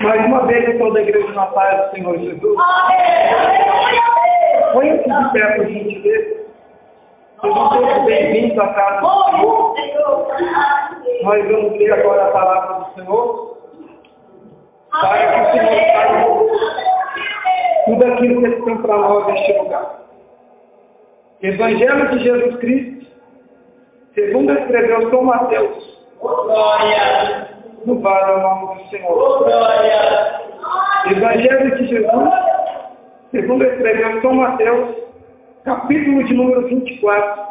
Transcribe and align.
Mais 0.00 0.26
uma 0.26 0.46
vez 0.46 0.68
eu 0.68 0.78
sou 0.78 0.92
da 0.92 1.02
igreja 1.02 1.32
na 1.32 1.46
paz 1.46 1.86
do 1.86 1.90
Senhor 1.90 2.18
Jesus. 2.18 2.56
Põe-se 4.72 5.02
de 5.02 5.32
pé 5.32 5.56
por 5.56 5.66
gentileza. 5.66 6.40
Sejam 7.40 7.68
todos 7.68 8.04
bem-vindos 8.04 8.58
à 8.58 8.68
casa 8.68 9.00
do 9.00 9.74
Senhor. 9.74 10.26
Nós 11.22 11.48
vamos 11.48 11.72
ler 11.78 11.92
agora 11.92 12.28
a 12.28 12.30
palavra 12.30 12.84
do 12.84 12.94
Senhor. 12.94 13.58
Para 14.90 15.18
que 15.18 15.40
o 15.40 15.52
Senhor 15.52 15.80
fale 15.92 16.24
tudo 17.86 18.04
aquilo 18.04 18.40
que 18.40 18.46
Ele 18.46 18.62
tem 18.62 18.76
para 18.78 18.96
nós 18.96 19.26
neste 19.26 19.52
lugar. 19.58 20.00
Evangelho 21.42 22.08
de 22.10 22.18
Jesus 22.18 22.56
Cristo, 22.56 23.06
segundo 24.14 24.52
escreveu 24.52 25.10
São 25.10 25.22
Mateus. 25.22 26.00
Glória! 26.20 27.48
Louvado 27.86 28.32
é 28.32 28.36
o 28.36 28.40
nome 28.40 28.82
do 28.82 28.90
Senhor. 28.90 29.44
Glória! 29.44 30.40
Evangelho 31.10 31.76
de 31.76 31.86
Jesus, 31.86 32.30
segundo 33.30 33.64
escreveu 33.64 34.20
São 34.20 34.34
Mateus, 34.34 34.96
capítulo 35.64 36.24
de 36.24 36.34
número 36.34 36.68
24, 36.68 37.42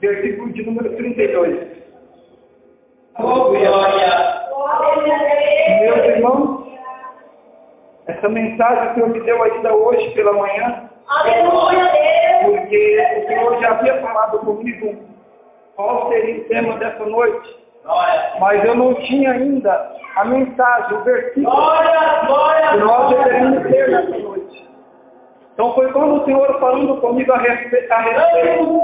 versículo 0.00 0.52
de 0.52 0.62
número 0.64 0.96
32. 0.96 1.68
Oh, 3.18 3.50
glória! 3.50 4.40
Meus 5.80 6.04
irmãos, 6.06 6.68
essa 8.06 8.28
mensagem 8.28 8.94
que 8.94 9.00
eu 9.00 9.08
me 9.08 9.20
deu 9.20 9.42
ainda 9.42 9.74
hoje 9.74 10.10
pela 10.10 10.32
manhã, 10.32 10.88
Aleluia, 11.06 11.90
Deus. 11.92 12.56
porque 12.60 13.06
o 13.18 13.26
Senhor 13.26 13.60
já 13.60 13.70
havia 13.72 14.00
falado 14.00 14.38
comigo 14.38 15.09
qual 15.76 16.08
seria 16.08 16.40
o 16.40 16.44
tema 16.44 16.76
dessa 16.76 17.04
noite, 17.04 17.56
Glória! 17.84 18.32
mas 18.40 18.64
eu 18.64 18.74
não 18.74 18.94
tinha 18.94 19.32
ainda 19.32 19.92
a 20.16 20.24
mensagem, 20.24 20.98
o 20.98 21.04
versículo 21.04 21.46
Glória! 21.46 22.20
Glória! 22.26 22.70
que 22.70 22.76
nós 22.78 23.08
deveríamos 23.10 23.62
ter 23.62 23.90
nessa 23.90 24.18
noite. 24.18 24.70
Então 25.54 25.74
foi 25.74 25.92
quando 25.92 26.22
o 26.22 26.24
Senhor 26.24 26.58
falando 26.58 27.00
comigo 27.00 27.32
a 27.32 27.38
respeito, 27.38 27.92
a 27.92 27.98
respeito 27.98 28.82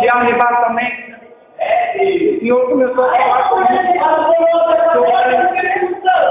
de 0.00 0.08
arrebatamento. 0.08 1.20
É! 1.58 1.92
O 1.92 2.40
Senhor 2.40 2.68
começou 2.70 3.04
a 3.04 3.16
falar 3.16 3.48
comigo 3.50 4.00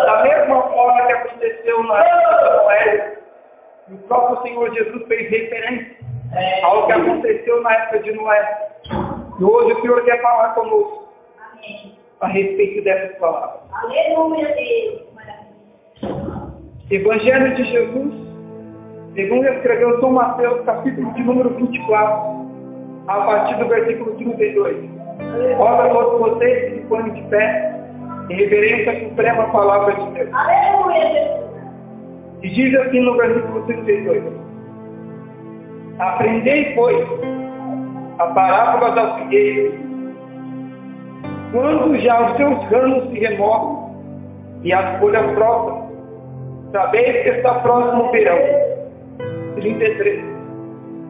da 0.05 0.23
mesma 0.23 0.61
forma 0.63 1.05
que 1.05 1.13
aconteceu 1.13 1.83
na 1.83 1.99
época 1.99 2.39
de 2.39 2.57
Noé. 2.57 3.17
E 3.89 3.93
o 3.93 3.97
próprio 3.99 4.41
Senhor 4.41 4.73
Jesus 4.73 5.07
fez 5.07 5.29
referência 5.29 5.97
ao 6.63 6.87
que 6.87 6.93
aconteceu 6.93 7.61
na 7.61 7.73
época 7.73 7.99
de 7.99 8.11
Noé. 8.13 8.58
E 9.39 9.43
hoje 9.43 9.71
o 9.71 9.81
Senhor 9.81 10.03
quer 10.03 10.21
falar 10.21 10.53
conosco 10.53 11.07
a 12.19 12.27
respeito 12.27 12.83
dessas 12.83 13.17
palavras. 13.19 13.61
Aleluia, 13.71 14.53
Deus. 14.53 15.01
Maravilha. 15.15 16.49
Evangelho 16.91 17.55
de 17.55 17.63
Jesus, 17.63 18.13
segundo 19.15 19.47
escreveu 19.47 19.99
São 20.01 20.11
Mateus, 20.11 20.65
capítulo 20.65 21.13
de 21.13 21.23
número 21.23 21.51
24, 21.51 22.49
a 23.07 23.21
partir 23.21 23.55
do 23.59 23.67
versículo 23.69 24.15
32. 24.15 24.89
Roga 25.57 25.83
a 25.85 25.89
todos 25.89 26.19
vocês 26.19 26.73
que 26.73 26.79
se 26.81 26.87
põem 26.87 27.13
de 27.13 27.21
pé, 27.29 27.79
em 28.29 28.35
reverência 28.35 28.91
à 28.91 29.09
suprema 29.09 29.51
palavra 29.51 29.95
de 29.95 30.11
Deus. 30.11 30.29
Aleluia, 30.33 31.07
Jesus. 31.13 31.49
E 32.41 32.49
diz 32.49 32.75
assim 32.75 32.99
no 32.99 33.15
versículo 33.15 33.65
32. 33.67 34.23
Aprendei, 35.99 36.73
pois, 36.75 37.07
a 38.19 38.27
parábola 38.27 38.91
da 38.91 39.15
figueira. 39.15 39.71
Quando 41.53 41.97
já 41.99 42.29
os 42.29 42.37
seus 42.37 42.63
ramos 42.65 43.09
se 43.09 43.19
removem 43.19 43.95
e 44.63 44.73
as 44.73 44.99
folhas 44.99 45.25
brotam, 45.33 45.89
sabeis 46.73 47.23
que 47.23 47.29
está 47.29 47.55
próximo 47.55 48.03
o 48.03 48.11
verão. 48.11 48.37
33. 49.55 50.23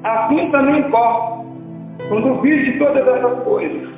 Assim 0.03 0.51
também 0.51 0.81
vós, 0.89 1.45
quando 2.07 2.41
virdes 2.41 2.77
todas 2.77 3.05
essas 3.05 3.43
coisas, 3.43 3.89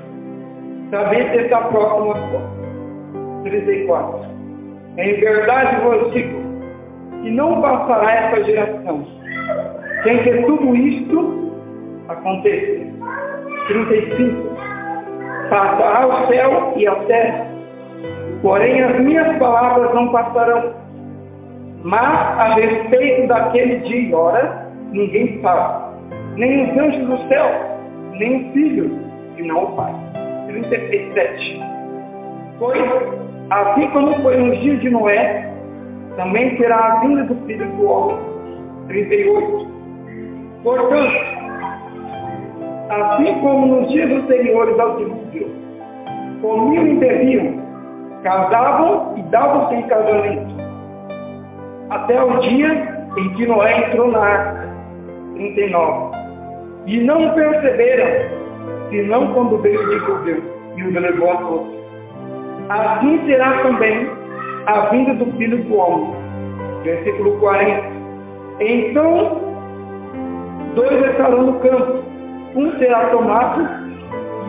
sabeis 0.90 1.30
que 1.32 1.38
está 1.38 1.62
próximo 1.62 2.12
a 2.12 2.16
porta. 2.16 2.62
34. 3.44 4.20
Em 4.98 5.20
verdade 5.20 5.82
vos 5.82 6.14
digo, 6.14 6.42
que 7.22 7.30
não 7.30 7.62
passará 7.62 8.12
essa 8.12 8.44
geração, 8.44 9.06
sem 10.04 10.18
que 10.24 10.44
tudo 10.44 10.76
isto 10.76 11.52
aconteça. 12.08 12.91
35. 13.68 14.56
Passará 15.50 16.08
o 16.08 16.28
céu 16.28 16.74
e 16.76 16.88
a 16.88 16.96
terra, 17.06 17.48
porém 18.42 18.82
as 18.82 19.00
minhas 19.00 19.38
palavras 19.38 19.94
não 19.94 20.12
passarão. 20.12 20.74
Mas 21.84 22.40
a 22.40 22.54
respeito 22.56 23.28
daquele 23.28 23.78
dia 23.80 24.10
e 24.10 24.14
hora, 24.14 24.68
ninguém 24.92 25.42
sabe, 25.42 25.96
nem 26.36 26.70
os 26.70 26.78
anjos 26.78 27.08
do 27.08 27.18
céu, 27.28 27.46
nem 28.14 28.50
o 28.50 28.54
Filho, 28.54 29.00
e 29.38 29.44
não 29.44 29.64
o 29.64 29.76
Pai. 29.76 29.94
37. 30.48 31.62
Pois, 32.60 32.80
assim 33.50 33.88
como 33.90 34.22
foi 34.22 34.38
nos 34.38 34.60
dias 34.60 34.80
de 34.82 34.90
Noé, 34.90 35.52
também 36.16 36.56
será 36.58 36.78
a 36.78 37.00
vinda 37.00 37.24
do 37.24 37.36
Filho 37.46 37.68
do 37.72 37.86
Homem. 37.86 38.18
38. 38.88 39.68
Portanto, 40.64 41.31
assim 42.92 43.40
como 43.40 43.68
nos 43.68 43.90
dias 43.90 44.12
anteriores 44.12 44.78
ao 44.80 44.98
dilúvio, 44.98 45.50
comiam 46.42 46.88
e 46.88 46.96
bebiam, 46.96 47.62
casavam 48.22 49.14
e 49.18 49.22
davam-se 49.24 49.76
em 49.76 49.84
casamento, 49.84 50.56
até 51.90 52.22
o 52.22 52.38
dia 52.40 53.08
em 53.18 53.30
que 53.36 53.48
Noé 53.48 53.88
entrou 53.88 54.12
na 54.12 54.20
arca. 54.20 54.72
39. 55.36 56.18
E 56.88 57.00
não 57.00 57.34
perceberam, 57.34 58.30
senão 58.90 59.34
quando 59.34 59.58
veio 59.60 59.82
o 59.82 59.90
dilúvio 59.90 60.44
e 60.76 60.84
os 60.84 60.94
levou 60.94 61.32
a 61.32 61.38
todos. 61.38 61.82
Assim 62.70 63.26
será 63.26 63.64
também 63.64 64.10
a 64.66 64.80
vinda 64.90 65.14
do 65.16 65.26
Filho 65.38 65.64
do 65.64 65.76
Homem. 65.76 66.14
Versículo 66.84 67.40
40. 67.40 68.02
Então, 68.60 69.42
dois 70.76 71.06
estarão 71.12 71.44
no 71.44 71.60
campo, 71.60 72.04
um 72.56 72.78
será 72.78 73.10
tomado 73.10 73.62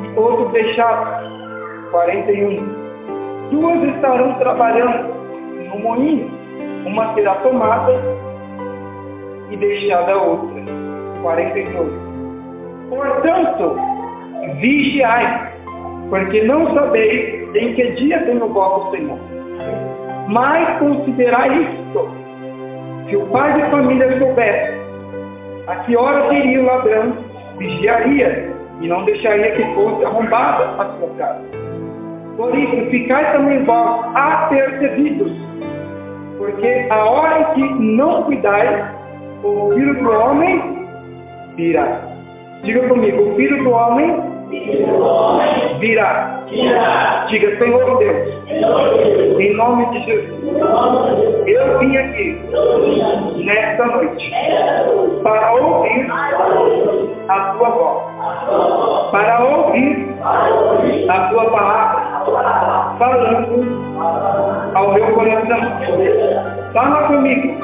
e 0.04 0.18
outro 0.18 0.48
deixado. 0.50 1.30
41. 1.90 2.82
Duas 3.50 3.82
estarão 3.94 4.34
trabalhando 4.34 5.14
no 5.68 5.78
moinho, 5.78 6.30
uma 6.86 7.14
será 7.14 7.34
tomada 7.36 7.92
e 9.50 9.56
deixada 9.56 10.12
a 10.12 10.22
outra. 10.22 10.62
42. 11.22 11.92
Portanto, 12.88 13.76
vigiai, 14.58 15.52
porque 16.08 16.42
não 16.42 16.74
sabeis 16.74 17.54
em 17.54 17.74
que 17.74 17.92
dia 17.92 18.24
vem 18.24 18.42
o 18.42 18.48
vosso 18.48 18.90
Senhor. 18.90 19.18
Mas 20.28 20.78
considerai 20.78 21.62
isto, 21.62 22.10
se 23.08 23.16
o 23.16 23.26
pai 23.26 23.52
de 23.54 23.70
família 23.70 24.18
soubesse 24.18 24.80
a 25.66 25.76
que 25.76 25.96
hora 25.96 26.28
viria 26.28 26.60
o 26.60 26.66
ladrão, 26.66 27.31
vigiaria 27.62 28.52
e 28.80 28.88
não 28.88 29.04
deixaria 29.04 29.52
que 29.52 29.64
fosse 29.74 30.04
arrombada 30.04 30.64
a 30.78 30.84
sua 30.98 31.08
casa. 31.16 31.40
Por 32.36 32.56
isso, 32.56 32.90
ficai 32.90 33.32
também 33.32 33.62
vós 33.64 34.06
apercebidos, 34.14 35.32
porque 36.38 36.86
a 36.90 37.04
hora 37.04 37.40
em 37.40 37.54
que 37.54 37.74
não 37.82 38.22
cuidais, 38.24 38.86
o 39.44 39.72
filho 39.74 39.94
do 40.02 40.10
homem 40.10 40.86
virá. 41.56 42.00
Diga 42.62 42.88
comigo, 42.88 43.22
o 43.22 43.36
filho 43.36 43.62
do 43.62 43.70
homem 43.70 44.32
virá. 45.78 46.44
Diga, 47.28 47.58
Senhor 47.58 47.98
Deus, 47.98 48.28
em 49.40 49.56
nome 49.56 49.86
de 49.90 50.04
Jesus, 50.04 50.42
eu 51.46 51.78
vim 51.78 51.96
aqui 51.96 52.40
nesta 53.44 53.86
noite 53.86 54.32
para 55.22 55.52
ouvir 55.54 56.06
a 57.32 57.52
tua 57.52 57.68
voz, 57.70 59.10
para 59.10 59.40
ouvir 59.44 60.16
a 61.08 61.28
tua 61.28 61.50
palavra 61.50 62.02
falando 62.98 64.72
ao 64.74 64.92
meu 64.92 65.14
coração. 65.14 65.60
Fala 66.72 67.08
comigo 67.08 67.58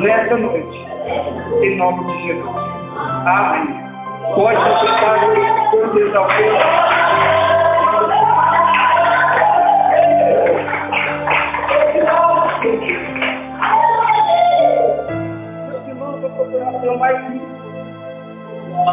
nesta 0.00 0.36
noite, 0.36 0.86
em 1.62 1.76
nome 1.76 2.04
de 2.04 2.26
Jesus. 2.26 2.56
Amém. 3.26 3.88
Pode 4.34 4.56
aceitar 4.56 5.70
por 5.70 5.94
Deus 5.94 6.14
ao 6.14 6.28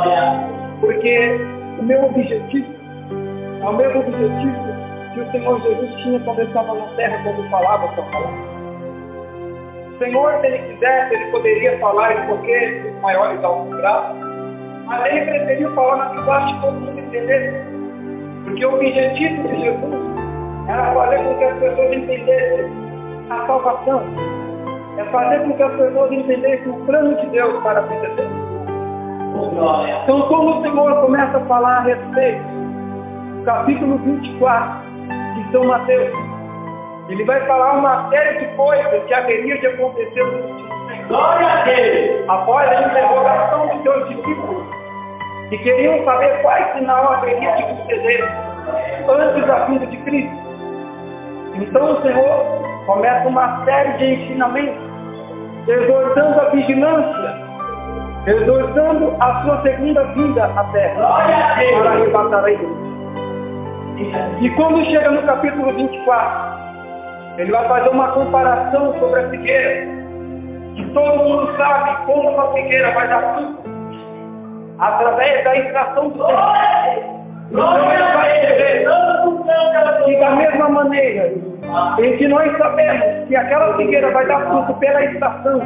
simples. 0.04 0.56
Porque 0.82 1.56
o 1.80 1.84
meu 1.84 2.06
objetivo 2.06 2.76
É 3.62 3.66
o 3.66 3.74
mesmo 3.74 4.00
objetivo 4.02 4.76
que 5.14 5.22
o 5.22 5.32
Senhor 5.32 5.62
Jesus 5.62 5.96
tinha 6.04 6.20
quando 6.20 6.40
ele 6.40 6.48
estava 6.50 6.74
na 6.74 6.86
terra, 6.96 7.24
quando 7.24 7.50
falava 7.50 7.96
sua 7.96 8.04
palavra. 8.04 8.56
O 9.90 9.98
Senhor, 9.98 10.42
se 10.42 10.48
ele 10.48 10.58
quisesse, 10.74 11.14
ele 11.16 11.32
poderia 11.32 11.80
falar 11.80 12.12
em 12.14 12.28
qualquer 12.28 12.84
dos 12.84 13.02
maiores 13.02 13.44
altos 13.44 13.78
graus, 13.78 14.18
mas 14.86 15.06
ele 15.06 15.26
preferiu 15.26 15.74
falar 15.74 15.98
na 15.98 16.14
linguagem 16.14 16.56
que 16.56 16.62
todo 16.62 16.74
mundo 16.74 17.00
entendesse. 17.00 17.66
Porque 18.44 18.66
o 18.66 18.76
objetivo 18.76 19.48
de 19.48 19.62
Jesus 19.62 19.96
era 20.68 20.94
fazer 20.94 21.18
com 21.24 21.38
que 21.38 21.44
as 21.46 21.60
pessoas 21.60 21.94
entendessem 21.94 22.72
a 23.30 23.48
salvação. 23.48 24.04
É 24.98 25.04
fazer 25.06 25.40
com 25.40 25.54
que 25.54 25.64
as 25.64 25.76
pessoas 25.76 26.12
entendessem 26.12 26.70
o 26.70 26.86
plano 26.86 27.16
de 27.22 27.28
Deus 27.28 27.64
para 27.64 27.80
a 27.80 27.84
vida 27.84 28.10
deles. 28.10 28.35
Então, 30.04 30.22
quando 30.24 30.60
o 30.60 30.62
Senhor 30.62 31.02
começa 31.02 31.38
a 31.38 31.46
falar 31.46 31.78
a 31.78 31.82
respeito 31.82 32.44
capítulo 33.46 33.98
24 34.00 34.82
de 35.36 35.52
São 35.52 35.66
Mateus, 35.66 36.14
ele 37.10 37.24
vai 37.26 37.46
falar 37.46 37.74
uma 37.74 38.10
série 38.10 38.40
de 38.40 38.56
coisas 38.56 39.04
que 39.06 39.14
haveria 39.14 39.58
de 39.60 39.68
acontecer 39.68 40.24
no 40.24 40.42
tempo. 40.42 41.08
Glória 41.08 41.48
a 41.48 41.64
Deus. 41.64 42.30
Após 42.30 42.70
a 42.70 42.82
interrogação 42.88 43.68
dos 43.68 43.84
seus 43.84 44.10
discípulos, 44.10 44.66
que 45.50 45.58
queriam 45.60 46.04
saber 46.04 46.42
quais 46.42 46.74
sinal 46.74 47.14
haveria 47.14 47.52
de 47.52 47.64
suceder 47.76 48.24
antes 49.08 49.46
da 49.46 49.66
vinda 49.66 49.86
de 49.86 49.98
Cristo. 49.98 50.36
Então 51.54 51.92
o 51.92 52.02
Senhor 52.02 52.86
começa 52.88 53.28
uma 53.28 53.64
série 53.66 53.98
de 53.98 54.24
ensinamentos, 54.24 54.84
exortando 55.68 56.42
a 56.42 56.46
vigilância, 56.50 57.45
exortando 58.28 59.16
a 59.20 59.44
sua 59.44 59.62
segunda 59.62 60.04
vinda 60.14 60.46
à 60.46 60.64
terra, 60.66 61.06
a 61.06 61.82
para 61.82 61.92
arrebatar 61.92 62.44
a 62.44 62.52
igreja. 62.52 62.86
E 64.42 64.50
quando 64.52 64.84
chega 64.86 65.12
no 65.12 65.22
capítulo 65.24 65.74
24, 65.74 66.56
ele 67.38 67.52
vai 67.52 67.68
fazer 67.68 67.90
uma 67.90 68.08
comparação 68.10 68.94
sobre 69.00 69.22
a 69.22 69.30
figueira, 69.30 69.88
que 70.76 70.86
todo 70.94 71.24
mundo 71.24 71.56
sabe 71.58 72.06
como 72.06 72.30
uma 72.30 72.54
figueira 72.54 72.92
vai 72.92 73.08
dar 73.08 73.36
fruto, 73.36 73.64
através 74.80 75.44
da 75.44 75.56
estação 75.56 76.10
do 76.10 76.26
tempo. 76.26 77.16
Então 77.52 77.92
ele 77.92 78.04
vai 78.14 78.36
que 80.06 80.16
da 80.18 80.32
mesma 80.32 80.70
maneira 80.70 81.34
em 82.00 82.18
que 82.18 82.28
nós 82.28 82.58
sabemos 82.58 83.28
que 83.28 83.36
aquela 83.36 83.76
figueira 83.76 84.12
vai 84.12 84.26
dar 84.28 84.40
fruto 84.48 84.74
pela 84.76 85.04
estação, 85.04 85.62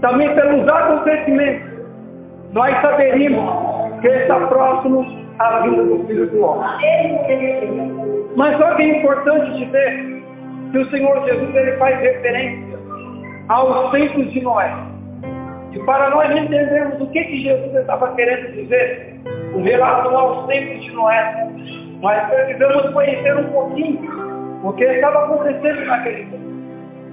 também 0.00 0.34
pelos 0.34 0.66
acontecimentos, 0.66 1.67
nós 2.52 2.80
saberíamos 2.80 4.00
que 4.00 4.08
está 4.08 4.46
próximo 4.46 5.04
à 5.38 5.60
vinda 5.60 5.84
do 5.84 6.04
Filho 6.06 6.30
do 6.30 6.42
Homem. 6.42 6.68
Mas 8.36 8.56
só 8.56 8.74
que 8.74 8.82
é 8.82 8.98
importante 8.98 9.64
dizer 9.64 10.22
que 10.72 10.78
o 10.78 10.90
Senhor 10.90 11.24
Jesus 11.26 11.54
ele 11.54 11.76
faz 11.76 11.98
referência 12.00 12.78
aos 13.48 13.90
tempos 13.90 14.32
de 14.32 14.40
Noé. 14.42 14.72
E 15.72 15.78
para 15.80 16.10
nós 16.10 16.30
entendermos 16.30 17.00
o 17.00 17.06
que, 17.08 17.22
que 17.24 17.42
Jesus 17.42 17.74
estava 17.74 18.14
querendo 18.14 18.52
dizer 18.52 19.20
com 19.52 19.62
relação 19.62 20.16
aos 20.16 20.46
tempos 20.46 20.82
de 20.84 20.90
Noé, 20.92 21.48
nós 22.00 22.28
precisamos 22.28 22.90
conhecer 22.92 23.36
um 23.36 23.50
pouquinho 23.50 24.60
o 24.64 24.72
que 24.72 24.84
estava 24.84 25.24
acontecendo 25.24 25.84
naquele 25.86 26.24
tempo. 26.26 26.48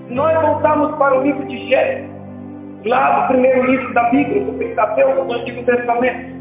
Se 0.08 0.14
nós 0.14 0.42
voltarmos 0.42 0.96
para 0.98 1.20
o 1.20 1.24
livro 1.24 1.46
de 1.48 1.68
Gênesis, 1.68 2.15
lá 2.86 3.22
do 3.22 3.28
primeiro 3.28 3.66
livro 3.66 3.94
da 3.94 4.04
Bíblia, 4.10 4.44
do 4.44 4.54
Pentateuco, 4.54 5.26
do 5.26 5.34
Antigo 5.34 5.64
Testamento, 5.64 6.36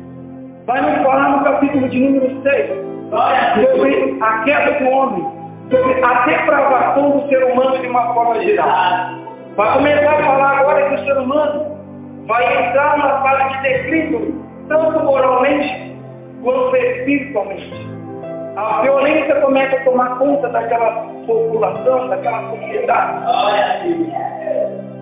vai 0.67 0.81
nos 0.81 1.03
falar 1.03 1.31
no 1.31 1.45
capítulo 1.45 1.89
de 1.89 2.01
número 2.01 2.43
6, 2.43 2.71
sobre 3.71 4.19
a 4.21 4.39
queda 4.45 4.73
do 4.79 4.91
homem, 4.91 5.27
sobre 5.71 6.05
a 6.05 6.27
depravação 6.27 7.11
do 7.13 7.29
ser 7.29 7.45
humano 7.45 7.79
de 7.79 7.87
uma 7.87 8.15
forma 8.15 8.41
geral. 8.43 8.69
Vai 9.57 9.73
começar 9.73 10.11
a 10.11 10.23
falar 10.23 10.59
agora 10.59 10.89
que 10.89 10.95
o 10.95 11.05
ser 11.05 11.17
humano 11.19 11.77
vai 12.27 12.69
entrar 12.69 12.99
numa 12.99 13.23
fase 13.23 13.57
de 13.57 13.63
declínio, 13.63 14.45
tanto 14.69 15.05
moralmente 15.05 15.97
quanto 16.43 16.77
espiritualmente. 16.77 17.95
A 18.57 18.83
violência 18.83 19.41
começa 19.41 19.77
a 19.77 19.85
tomar 19.85 20.19
conta 20.19 20.49
daquela 20.49 21.07
população, 21.27 22.09
daquela 22.09 22.51
sociedade. 22.51 23.27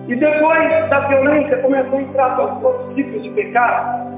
E 0.07 0.15
depois 0.15 0.89
da 0.89 0.99
violência 1.07 1.57
começou 1.59 1.97
a 1.97 2.01
entrar 2.01 2.39
os 2.39 2.63
outros 2.63 2.95
tipos 2.95 3.23
de 3.23 3.29
pecado. 3.29 4.13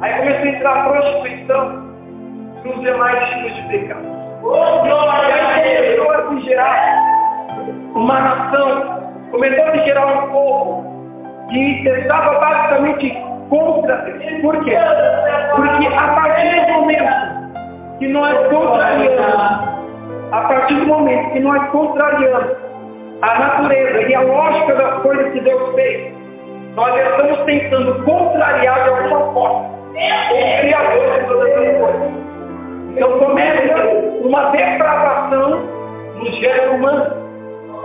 Aí 0.00 0.14
começou 0.18 0.42
a 0.42 0.48
entrar 0.48 0.72
a 0.72 0.88
prostituição 0.88 1.86
e 2.64 2.68
os 2.68 2.80
demais 2.80 3.28
tipos 3.30 3.54
de 3.54 3.62
pecado. 3.68 4.04
E 4.44 4.90
aí 4.92 5.96
começou 5.96 6.12
a 6.12 6.28
se 6.28 6.40
gerar 6.42 7.16
uma 7.94 8.20
nação, 8.20 9.02
começou 9.32 9.64
a 9.64 9.70
se 9.72 9.84
gerar 9.86 10.06
um 10.06 10.30
povo 10.30 10.96
que 11.50 11.88
estava 11.88 12.38
basicamente 12.38 13.10
contra 13.48 13.96
Deus. 13.96 14.40
Por 14.42 14.64
quê? 14.64 14.76
Porque 15.56 15.86
a 15.86 16.08
partir 16.14 16.66
do 16.66 16.72
momento 16.72 17.98
que 17.98 18.08
nós 18.08 18.46
contrariamos, 18.48 19.20
a 20.30 20.40
partir 20.42 20.74
do 20.74 20.86
momento 20.86 21.32
que 21.32 21.40
nós 21.40 21.70
contrariamos 21.70 22.65
a 23.22 23.38
natureza 23.38 24.02
e 24.02 24.14
a 24.14 24.20
lógica 24.20 24.74
das 24.74 25.02
coisas 25.02 25.32
que 25.32 25.40
Deus 25.40 25.74
fez, 25.74 26.12
nós 26.74 26.94
estamos 26.94 27.38
tentando 27.44 28.04
contrariar 28.04 28.82
de 28.82 28.88
alguma 28.90 29.32
forma 29.32 29.76
o 29.96 30.60
Criador 30.60 31.20
de 31.20 31.26
todas 31.26 31.52
as 31.52 31.78
coisas. 31.78 32.26
Então 32.90 33.18
começa 33.18 33.86
uma 34.20 34.50
depravação 34.50 35.60
no 36.16 36.26
gênero 36.26 36.74
humano. 36.74 37.26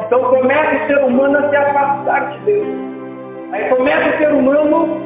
Então 0.05 0.19
começa 0.23 0.75
o 0.75 0.87
ser 0.87 1.03
humano 1.03 1.37
a 1.37 1.49
se 1.49 1.55
afastar 1.55 2.31
de 2.31 2.39
Deus. 2.39 2.67
Aí 3.53 3.69
começa 3.69 4.09
o 4.09 4.17
ser 4.17 4.33
humano 4.33 5.01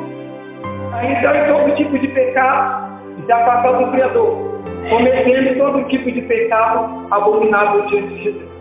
a 0.94 1.06
entrar 1.06 1.36
em 1.36 1.54
todo 1.54 1.76
tipo 1.76 2.00
de 2.00 2.08
pecado 2.08 3.00
e 3.20 3.26
se 3.26 3.32
afastar 3.32 3.74
do 3.74 3.92
Criador. 3.92 4.56
Cometendo 4.90 5.58
todo 5.58 5.84
tipo 5.90 6.12
de 6.12 6.22
pecado 6.22 7.08
abominável 7.12 7.86
diante 7.88 8.08
de 8.08 8.24
Jesus. 8.24 8.55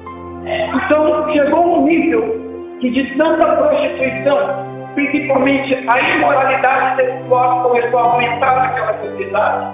Então 0.47 1.33
chegou 1.33 1.79
um 1.79 1.85
nível 1.85 2.45
que 2.81 2.91
de 2.91 3.17
tanta 3.17 3.47
prostituição, 3.47 4.93
principalmente 4.95 5.89
a 5.89 6.01
imoralidade 6.01 6.97
sexual 6.97 7.63
começou 7.63 7.99
a 7.99 8.03
aumentar 8.03 8.57
naquela 8.57 8.99
sociedade. 8.99 9.67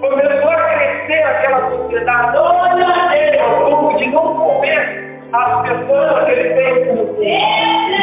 Começou 0.00 0.50
a 0.50 0.56
crescer 0.56 1.22
aquela 1.24 1.70
sociedade, 1.70 2.36
olha 2.36 2.86
Deus, 3.10 3.70
como 3.70 3.96
de 3.96 4.06
não 4.10 4.34
comer 4.36 5.20
as 5.32 5.68
pessoas 5.68 6.14
daquele 6.14 6.54
tempo. 6.54 7.16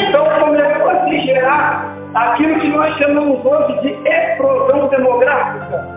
Então 0.09 0.25
começou 0.41 0.89
a 0.89 1.05
se 1.05 1.19
gerar 1.21 1.95
aquilo 2.13 2.59
que 2.59 2.67
nós 2.67 2.97
chamamos 2.97 3.45
hoje 3.45 3.81
de 3.81 4.09
explosão 4.09 4.87
demográfica. 4.89 5.87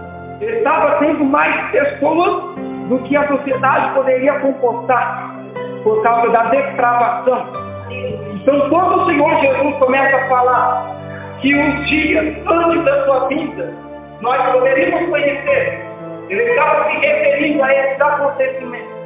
Estava 0.40 0.98
tendo 1.00 1.24
mais 1.24 1.70
pessoas 1.72 2.56
do 2.88 2.98
que 3.00 3.16
a 3.16 3.26
sociedade 3.26 3.94
poderia 3.94 4.38
comportar 4.38 5.37
por 5.82 6.02
causa 6.02 6.30
da 6.30 6.44
depravação. 6.44 7.46
Então 7.90 8.68
quando 8.70 9.02
o 9.02 9.06
Senhor 9.06 9.40
Jesus 9.40 9.76
começa 9.78 10.16
a 10.16 10.28
falar 10.28 10.96
que 11.40 11.54
os 11.54 11.88
dias 11.88 12.36
antes 12.46 12.84
da 12.84 13.04
sua 13.04 13.28
vida 13.28 13.74
nós 14.20 14.42
poderíamos 14.52 15.08
conhecer, 15.08 15.86
ele 16.28 16.42
estava 16.42 16.90
se 16.90 16.96
referindo 16.98 17.62
a 17.62 17.74
esses 17.74 18.00
acontecimentos. 18.00 18.98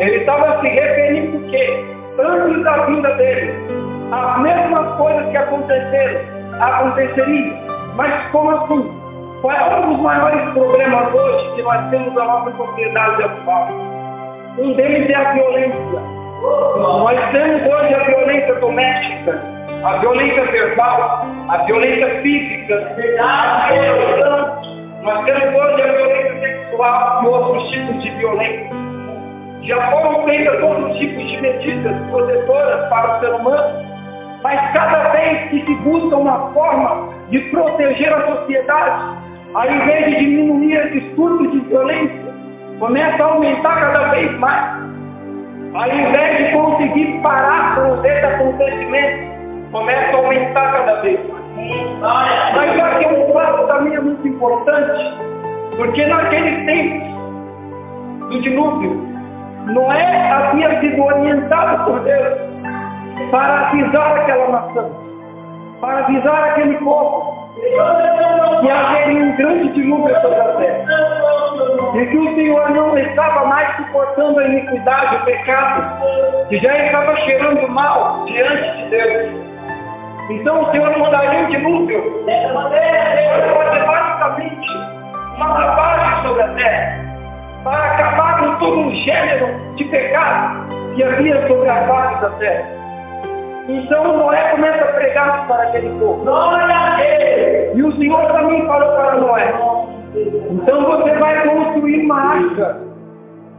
Ele 0.00 0.16
estava 0.16 0.60
se 0.60 0.68
referindo 0.68 1.48
que 1.48 1.84
antes 2.18 2.64
da 2.64 2.86
vinda 2.86 3.14
dele, 3.14 3.54
as 4.10 4.40
mesmas 4.40 4.96
coisas 4.96 5.30
que 5.30 5.36
aconteceram, 5.36 6.20
aconteceriam. 6.60 7.56
Mas 7.94 8.30
como 8.32 8.50
assim? 8.50 9.02
Qual 9.40 9.54
é 9.54 9.76
um 9.76 9.92
dos 9.92 10.00
maiores 10.00 10.52
problemas 10.52 11.14
hoje 11.14 11.54
que 11.56 11.62
nós 11.62 11.90
temos 11.90 12.14
na 12.14 12.24
nossa 12.24 12.56
sociedade 12.56 13.22
atual? 13.24 13.68
Um 14.58 14.74
deles 14.74 15.08
é 15.08 15.14
a 15.14 15.32
violência. 15.32 16.00
Nós 16.76 17.18
temos 17.30 17.62
hoje 17.62 17.94
a 17.94 18.04
violência 18.04 18.54
doméstica, 18.56 19.42
a 19.82 19.96
violência 19.96 20.44
verbal, 20.44 21.26
a 21.48 21.56
violência 21.64 22.20
física, 22.20 22.94
a 23.18 23.68
violência. 23.72 24.26
Nós 25.00 25.24
temos 25.24 25.54
hoje 25.54 25.82
a 25.82 25.92
violência 25.92 26.40
sexual 26.40 27.22
e 27.22 27.26
outros 27.28 27.70
tipos 27.70 28.02
de 28.02 28.10
violência. 28.10 28.70
Já 29.62 29.90
foram 29.90 30.22
feitas 30.24 30.60
todos 30.60 30.90
os 30.90 30.98
tipos 30.98 31.30
de 31.30 31.40
medidas 31.40 31.96
protetoras 32.10 32.88
para 32.90 33.16
o 33.16 33.20
ser 33.20 33.34
humano, 33.34 33.86
mas 34.42 34.72
cada 34.74 35.12
vez 35.12 35.48
que 35.48 35.64
se 35.64 35.74
busca 35.76 36.16
uma 36.16 36.52
forma 36.52 37.08
de 37.30 37.38
proteger 37.50 38.12
a 38.12 38.26
sociedade, 38.26 39.16
ao 39.54 39.66
invés 39.66 40.04
de 40.06 40.16
diminuir 40.16 40.74
esses 40.74 41.14
surtos 41.14 41.52
de 41.52 41.60
violência, 41.60 42.31
começa 42.82 43.22
a 43.22 43.26
aumentar 43.26 43.92
cada 43.92 44.08
vez 44.08 44.38
mais. 44.40 44.82
Ao 45.72 45.86
invés 45.86 46.36
de 46.36 46.52
conseguir 46.52 47.20
parar 47.22 47.76
com 47.76 48.04
esse 48.04 48.26
acontecimento, 48.26 49.70
começa 49.70 50.16
a 50.16 50.18
aumentar 50.18 50.72
cada 50.72 51.00
vez 51.00 51.20
mais. 51.30 51.44
Mas 52.56 52.80
aqui 52.80 53.06
um 53.06 53.32
fato 53.32 53.66
também 53.68 53.94
é 53.94 54.00
muito 54.00 54.26
importante, 54.26 55.16
porque 55.76 56.04
naqueles 56.06 56.66
tempos, 56.66 57.08
do 58.30 58.40
dilúvio, 58.42 59.08
Noé 59.66 60.30
havia 60.32 60.80
sido 60.80 61.04
orientado 61.04 61.84
por 61.84 62.00
Deus 62.00 62.36
para 63.30 63.68
avisar 63.68 64.16
aquela 64.18 64.48
nação, 64.48 64.90
para 65.80 65.98
avisar 66.00 66.50
aquele 66.50 66.74
povo 66.78 67.48
que 68.60 68.70
haveria 68.70 69.22
um 69.22 69.36
grande 69.36 69.68
dilúvio 69.68 70.20
sobre 70.20 70.40
a 70.40 70.48
terra. 70.56 71.21
E 71.94 72.06
que 72.06 72.16
o 72.16 72.34
Senhor 72.34 72.70
não 72.70 72.96
estava 72.96 73.44
mais 73.44 73.76
suportando 73.76 74.40
a 74.40 74.44
iniquidade, 74.44 75.16
o 75.16 75.24
pecado, 75.24 76.48
que 76.48 76.56
já 76.58 76.86
estava 76.86 77.14
cheirando 77.16 77.68
mal 77.68 78.24
diante 78.24 78.76
de 78.78 78.88
Deus. 78.88 79.30
Então 80.30 80.62
o 80.62 80.70
Senhor 80.70 80.98
mandaria 80.98 81.40
um 81.40 81.50
dilúvio 81.50 82.24
para 82.24 83.52
fazer 83.54 83.86
basicamente 83.86 84.68
uma 85.36 85.48
lavagem 85.48 86.28
sobre 86.28 86.42
a 86.42 86.48
terra, 86.54 87.04
para 87.62 87.84
acabar 87.84 88.40
com 88.40 88.54
todo 88.56 88.80
um 88.80 88.90
gênero 88.94 89.74
de 89.76 89.84
pecado 89.84 90.66
que 90.94 91.04
havia 91.04 91.46
sobre 91.46 91.68
a 91.68 91.86
face 91.86 92.22
da 92.22 92.30
terra. 92.30 92.64
Então 93.68 94.16
Noé 94.16 94.50
começa 94.50 94.82
a 94.82 94.92
pregar 94.94 95.46
para 95.46 95.62
aquele 95.64 95.90
povo. 95.98 96.24
E 97.74 97.82
o 97.82 97.92
Senhor 97.92 98.32
também 98.32 98.66
falou 98.66 98.96
para 98.96 99.16
Noé. 99.16 99.71
Então 100.14 100.84
você 100.84 101.12
vai 101.18 101.48
construir 101.48 102.04
uma 102.04 102.20
arca. 102.20 102.80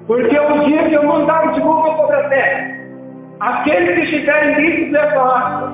Porque 0.05 0.37
o 0.37 0.65
dia 0.65 0.89
que 0.89 0.93
eu 0.95 1.05
mandar 1.05 1.47
o 1.47 1.53
dilúvio 1.53 1.95
sobre 1.95 2.15
a 2.15 2.29
terra, 2.29 2.77
aqueles 3.39 3.95
que 3.95 4.01
estiverem 4.01 4.55
dentro 4.55 4.91
dessa 4.91 5.21
arca, 5.21 5.71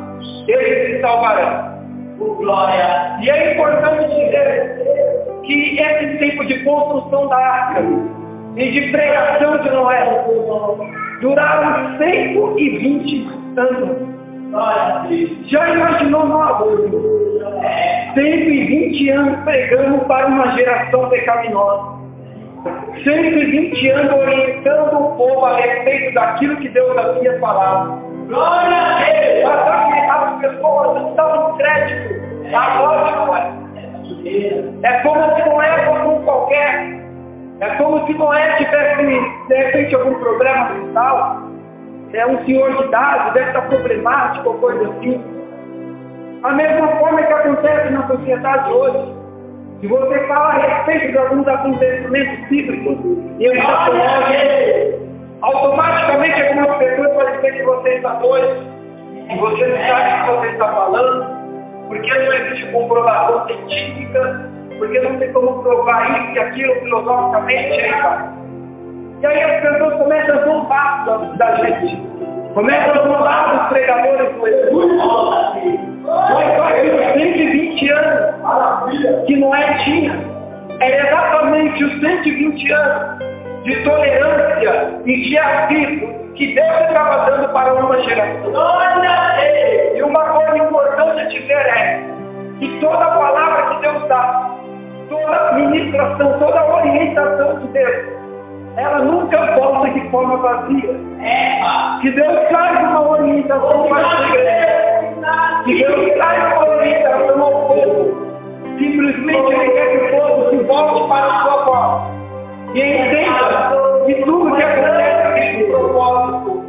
eles 0.48 0.96
se 0.96 1.02
salvarão. 1.02 1.80
Glória. 2.18 3.18
E 3.22 3.30
é 3.30 3.54
importante 3.54 4.08
dizer 4.08 5.40
que 5.44 5.80
esse 5.80 6.18
tempo 6.20 6.46
de 6.46 6.64
construção 6.64 7.28
da 7.28 7.38
arca 7.38 7.82
e 8.56 8.72
de 8.72 8.92
pregação 8.92 9.58
de 9.58 9.70
Noé 9.70 10.26
duraram 11.22 11.98
120 11.98 13.30
anos. 13.58 14.09
Já 15.48 15.70
imaginou 15.70 16.26
nós? 16.26 16.58
120 18.14 19.10
anos 19.12 19.44
pregando 19.44 20.00
para 20.06 20.28
uma 20.28 20.52
geração 20.54 21.10
pecaminosa. 21.10 22.00
120 23.04 23.90
anos 23.92 24.14
orientando 24.14 24.94
o 24.96 25.16
povo 25.16 25.46
a 25.46 25.56
respeito 25.58 26.14
daquilo 26.14 26.58
que 26.58 26.70
Deus 26.70 26.98
havia 26.98 27.40
falado. 27.40 28.02
Glória 28.28 28.78
a 28.78 29.00
Deus. 29.00 29.44
Mas 29.46 30.24
as 30.24 30.40
pessoas 30.42 31.16
davam 31.16 31.58
crédito 31.58 32.20
Noé. 33.28 33.52
É 34.84 34.94
como 35.02 35.36
se 35.36 35.50
não 35.50 35.62
é 35.62 35.86
comum 35.86 36.24
qualquer. 36.24 37.00
É 37.62 37.68
como 37.78 38.06
se 38.08 38.14
Noé 38.14 38.56
tivesse, 38.58 39.06
de 39.48 39.56
repente, 39.56 39.96
algum 39.96 40.16
problema 40.16 40.70
mental 40.70 41.49
é 42.14 42.26
um 42.26 42.44
senhor 42.46 42.76
de 42.76 42.84
idade, 42.86 43.34
deve 43.34 43.48
estar 43.48 43.62
problemático 43.64 44.50
ou 44.50 44.56
coisa 44.56 44.90
assim. 44.90 45.24
A 46.44 46.52
mesma 46.54 46.88
forma 46.98 47.22
que 47.22 47.34
acontece 47.34 47.90
na 47.92 48.08
sociedade 48.08 48.72
hoje. 48.72 49.20
Se 49.82 49.88
você 49.88 50.28
fala 50.28 50.56
a 50.56 50.58
respeito 50.58 51.12
de 51.12 51.18
alguns 51.18 51.48
acontecimentos 51.48 52.48
cíclicos 52.50 52.98
e 53.40 53.46
escatológicos, 53.46 55.10
automaticamente 55.42 56.42
algumas 56.42 56.78
pessoas 56.78 57.14
podem 57.14 57.36
dizer 57.36 57.52
que 57.54 57.64
você 57.64 57.90
está 57.90 58.14
doido, 58.16 58.80
e 59.30 59.38
você 59.38 59.68
não 59.68 59.78
sabe 59.78 60.10
o 60.10 60.26
que 60.26 60.32
você 60.32 60.48
está 60.48 60.68
falando, 60.74 61.40
porque 61.88 62.14
não 62.14 62.34
existe 62.34 62.72
comprovação 62.72 63.48
científica, 63.48 64.52
porque 64.78 65.00
não 65.00 65.18
tem 65.18 65.32
como 65.32 65.64
provar 65.64 66.20
isso 66.20 66.36
e 66.36 66.40
aquilo 66.40 66.76
filosoficamente, 66.76 67.80
aí 67.80 68.02
vai. 68.02 68.39
E 69.22 69.26
aí 69.26 69.44
as 69.44 69.62
pessoas 69.62 69.94
começam 69.96 70.40
a 70.40 70.44
zombar 70.46 71.06
da, 71.38 71.56
gente. 71.56 72.02
Começam 72.54 72.92
a 72.92 73.04
zombar 73.04 73.58
dos 73.58 73.68
pregadores 73.68 74.36
do 74.36 74.48
Evangelho. 74.48 75.80
Mas 76.06 76.58
só 76.58 76.68
que 76.72 76.88
os 76.88 77.14
120 77.14 77.90
anos 77.92 79.26
que 79.26 79.36
Noé 79.36 79.78
tinha, 79.84 80.20
era 80.80 81.08
exatamente 81.08 81.84
os 81.84 82.00
120 82.00 82.72
anos 82.72 83.20
de 83.64 83.84
tolerância 83.84 85.02
e 85.06 85.22
de 85.22 85.38
aviso 85.38 86.08
que 86.36 86.56
Deus 86.56 86.82
estava 86.88 87.30
dando 87.30 87.50
para 87.50 87.74
uma 87.74 88.00
geração. 88.02 88.54
E 89.96 90.02
uma 90.02 90.24
coisa 90.24 90.58
importante 90.58 91.22
a 91.22 91.26
dizer 91.26 91.54
é 91.54 92.04
que 92.60 92.80
toda 92.80 93.06
palavra 93.06 93.76
que 93.76 93.82
Deus 93.82 94.08
dá, 94.08 94.56
toda 95.10 95.54
ministração, 95.54 96.40
toda 96.40 96.66
orientação 96.66 97.60
de 97.60 97.68
Deus, 97.68 98.29
ela 98.78 99.00
nunca 99.00 99.56
volta 99.56 99.90
de 99.90 100.10
forma 100.10 100.38
vazia. 100.38 100.96
Que 102.02 102.12
Deus 102.12 102.48
traz 102.50 102.80
uma 102.80 103.10
orientação 103.10 103.88
para 103.90 104.08
a 104.08 104.30
igreja. 104.30 105.64
Que 105.66 105.80
Deus 105.80 106.14
traz 106.14 106.54
uma 106.54 106.70
orientação 106.70 107.44
ao 107.44 107.52
povo. 107.68 108.30
Simplesmente 108.78 109.54
Ele 109.54 109.70
quer 109.72 109.90
que 109.90 110.16
o 110.16 110.20
povo 110.20 110.50
se 110.50 110.64
volte 110.64 111.10
para 111.10 111.26
a 111.26 111.44
sua 111.44 111.66
voz. 111.66 112.20
E 112.74 112.82
entenda 112.82 114.06
que 114.06 114.14
tudo 114.24 114.56
que 114.56 114.64
acontece 114.64 115.34
tem 115.34 115.66
um 115.66 115.72
propósito. 115.72 116.64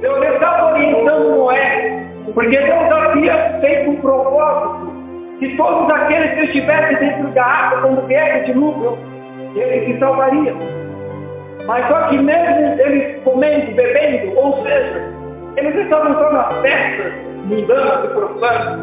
Deus 0.00 0.24
estava 0.24 0.72
orientando 0.72 1.36
Noé. 1.36 2.06
Porque 2.32 2.58
Deus 2.58 2.92
havia 2.92 3.58
feito 3.60 3.90
um 3.90 3.96
propósito. 3.96 4.92
Que 5.40 5.56
todos 5.56 5.90
aqueles 5.92 6.32
que 6.34 6.44
estivessem 6.46 6.96
dentro 6.98 7.28
da 7.32 7.44
água, 7.44 7.80
quando 7.80 8.06
vier 8.06 8.42
o 8.42 8.44
dilúvio, 8.44 8.98
eles 9.56 9.84
se 9.86 9.98
salvariam. 9.98 10.85
Mas 11.66 11.86
só 11.88 12.08
que 12.08 12.18
mesmo 12.18 12.80
eles 12.80 13.22
comendo, 13.24 13.74
bebendo, 13.74 14.38
ou 14.38 14.62
seja, 14.62 15.12
eles 15.56 15.74
estavam 15.74 16.14
só 16.14 16.32
nas 16.32 16.60
festas 16.60 17.12
mundanas 17.44 18.04
e 18.04 18.08
profanas. 18.08 18.80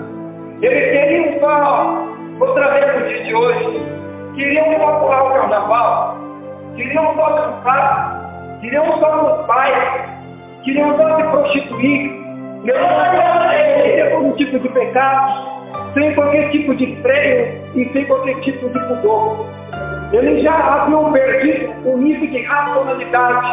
Eles 0.61 0.91
queriam 0.91 1.39
só, 1.39 2.07
outra 2.39 2.67
vez 2.73 2.99
no 2.99 3.07
dia 3.07 3.23
de 3.23 3.35
hoje, 3.35 3.85
queriam 4.35 4.65
só 4.79 4.99
pular 4.99 5.23
o 5.23 5.33
carnaval, 5.33 6.17
queriam 6.75 7.15
só 7.15 7.29
dançar, 7.29 8.59
queriam 8.61 8.85
só 8.99 9.15
nos 9.15 9.47
pais, 9.47 10.01
queriam 10.63 10.97
só 10.97 11.15
se 11.15 11.23
prostituir, 11.23 12.11
não 12.65 14.15
algum 14.15 14.31
tipo 14.33 14.59
de 14.59 14.69
pecado, 14.69 15.63
sem 15.93 16.13
qualquer 16.15 16.49
tipo 16.51 16.75
de 16.75 16.95
freio 17.01 17.61
e 17.75 17.89
sem 17.91 18.05
qualquer 18.05 18.39
tipo 18.41 18.69
de 18.69 18.79
pudor. 18.87 19.45
Eles 20.13 20.43
já 20.43 20.53
haviam 20.53 21.11
perdido 21.11 21.73
o 21.89 21.97
nível 21.97 22.29
de 22.29 22.43
racionalidade 22.43 23.47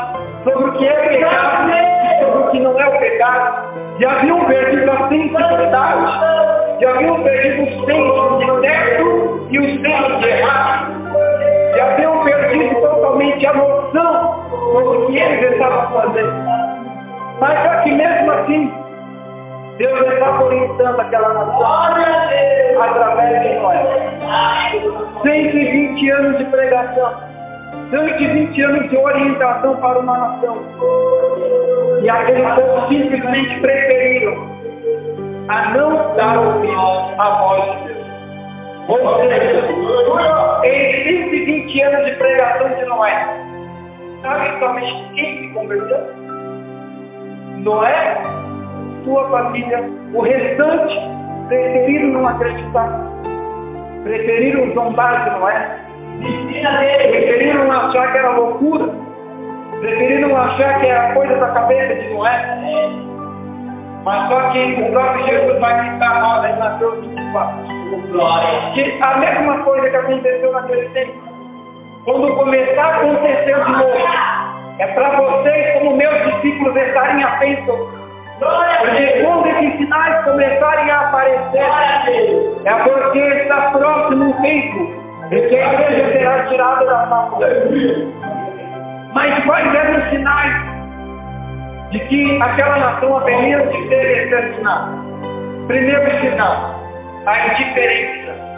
sobre 0.45 0.69
o 0.69 0.73
que 0.75 0.87
é 0.87 1.09
pecado 1.09 1.71
e 1.71 2.23
sobre 2.23 2.39
o 2.39 2.51
que 2.51 2.61
não 2.61 2.79
é 2.79 2.87
o 2.87 2.99
pecado. 2.99 3.99
Já 3.99 4.11
haviam 4.13 4.45
perdido 4.45 4.91
a 4.91 5.09
sensibilidade. 5.09 6.81
Já 6.83 6.91
haviam 6.91 7.23
perdido 7.23 7.63
o 7.63 7.87
senso 7.87 8.39
de 8.39 8.61
certo 8.61 9.47
e 9.51 9.59
o 9.59 9.63
senso 9.63 10.21
de 10.21 10.29
errado. 10.29 10.93
Já 11.77 11.93
haviam 11.93 12.25
perdido 12.25 12.75
totalmente 12.75 13.47
a 13.47 13.55
noção 13.55 14.45
sobre 14.51 14.99
o 14.99 15.07
que 15.07 15.17
eles 15.17 15.53
estavam 15.53 15.93
fazendo. 15.99 16.45
Mas 17.41 17.63
só 17.63 17.83
que 17.83 17.93
mesmo 17.93 18.33
assim, 18.33 18.80
Deus 19.81 19.99
estava 19.99 20.45
orientando 20.45 21.01
aquela 21.01 21.33
nação 21.33 21.65
através 22.83 23.43
de 23.43 23.55
Noé. 23.61 24.11
120 25.23 26.11
anos 26.11 26.37
de 26.37 26.45
pregação, 26.45 27.15
120 27.91 28.63
anos 28.63 28.91
de 28.91 28.97
orientação 28.99 29.77
para 29.77 30.01
uma 30.01 30.19
nação. 30.19 30.59
E 32.03 32.11
aquele 32.11 32.43
povo 32.43 32.89
simplesmente 32.89 33.59
preferiram 33.61 34.51
a 35.49 35.71
não 35.71 36.15
dar 36.15 36.39
ouvido 36.39 37.19
à 37.19 37.31
voz 37.41 37.65
de 37.65 37.85
Deus. 37.87 38.07
Ou 38.87 39.17
seja, 39.17 39.67
em 40.63 41.05
120 41.31 41.83
anos 41.85 42.05
de 42.05 42.13
pregação 42.17 42.69
de 42.69 42.85
Noé, 42.85 43.29
sabe 44.21 44.59
somente 44.59 45.11
quem 45.15 45.39
se 45.39 45.55
converteu? 45.55 46.01
Noé 47.57 48.40
sua 49.05 49.29
família, 49.29 49.89
o 50.15 50.21
restante 50.23 50.99
preferiram 51.49 52.09
não 52.09 52.29
acreditar. 52.29 52.89
Preferiram 54.05 54.73
zombar 54.75 55.25
de 55.25 55.39
Noé. 55.39 55.79
Preferiram 56.21 57.71
achar 57.71 58.13
que 58.13 58.19
era 58.19 58.31
loucura. 58.31 58.89
Preferiram 59.81 60.37
achar 60.37 60.81
que 60.81 60.87
era 60.87 61.15
coisa 61.15 61.37
da 61.37 61.49
cabeça 61.49 61.95
de 61.95 62.15
Noé. 62.15 62.61
Mas 64.05 64.29
só 64.29 64.51
que 64.51 64.83
o 64.83 64.93
próprio 64.93 65.27
Jesus 65.27 65.61
vai 65.61 65.91
quitar 65.91 66.21
nós, 66.21 66.59
nasceu 66.59 66.93
tudo 67.03 67.21
Glória. 68.11 68.73
Que 68.75 68.99
a 69.03 69.19
mesma 69.19 69.59
coisa 69.59 69.91
que 69.91 69.97
aconteceu 69.97 70.53
naquele 70.53 70.89
tempo. 70.91 71.13
Quando 72.05 72.35
começar 72.35 72.83
a 72.83 72.97
acontecer 72.97 73.65
de 73.65 73.73
novo, 73.73 73.99
é 74.79 74.87
para 74.87 75.21
vocês, 75.21 75.75
como 75.75 75.97
meus 75.97 76.25
discípulos, 76.25 76.75
estarem 76.77 77.23
atentos 77.23 78.00
porque 78.41 79.23
quando 79.23 79.47
esses 79.47 79.77
sinais 79.77 80.25
começarem 80.25 80.91
a 80.91 81.01
aparecer, 81.01 81.61
é 82.65 82.75
porque 82.75 83.19
está 83.19 83.71
próximo 83.73 84.31
o 84.31 84.43
tempo 84.43 85.01
em 85.31 85.49
que 85.49 85.57
a 85.57 85.75
igreja 85.75 86.13
será 86.13 86.45
tirada 86.47 86.85
da 86.87 87.07
face 87.07 88.15
Mas 89.13 89.45
quais 89.45 89.75
eram 89.75 89.99
os 89.99 90.11
sinais 90.11 90.71
de 91.91 91.99
que 92.01 92.43
aquela 92.43 92.79
nação 92.79 93.17
haveria 93.19 93.59
de 93.67 93.89
ser 93.89 94.25
exterminada? 94.25 94.93
Primeiro 95.67 96.21
sinal, 96.21 96.81
a 97.27 97.47
indiferença. 97.49 98.51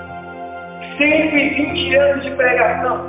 120 0.98 1.96
anos 1.96 2.24
de 2.24 2.30
pregação. 2.32 3.00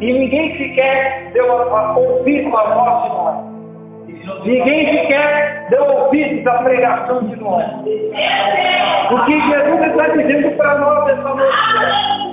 E 0.00 0.12
ninguém 0.12 0.56
sequer 0.56 1.30
deu 1.32 1.74
a, 1.74 1.78
a 1.78 1.96
ouvido 1.98 2.56
à 2.56 2.62
voz 2.62 3.02
de 3.02 3.08
Noé. 3.10 3.50
Ninguém 4.44 4.86
ouvidos 6.10 6.46
à 6.46 6.62
pregação 6.62 7.22
de 7.24 7.36
Noé. 7.36 7.66
O 9.10 9.24
que 9.24 9.40
Jesus 9.40 9.80
está 9.86 10.08
dizendo 10.08 10.56
para 10.56 10.78
nós 10.78 11.08
essa 11.08 11.34
noite 11.34 12.30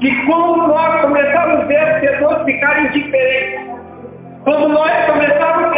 que 0.00 0.26
quando 0.26 0.66
nós 0.66 1.00
começarmos 1.02 1.60
a 1.60 1.64
ver 1.64 1.76
as 1.76 2.00
pessoas 2.00 2.44
ficarem 2.44 2.86
indiferentes, 2.86 3.70
quando 4.44 4.68
nós 4.70 5.06
começarmos 5.06 5.69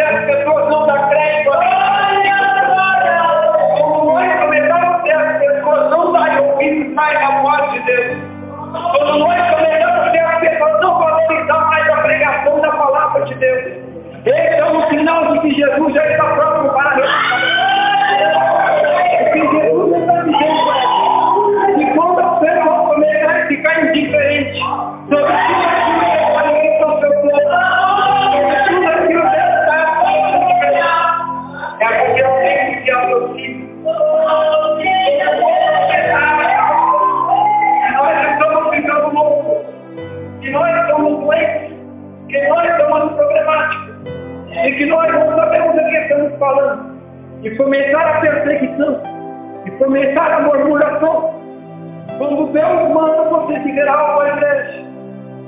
Deus 52.53 52.95
manda 52.95 53.25
você 53.31 53.55
para 53.55 54.23
a 54.23 54.29
igreja, 54.29 54.85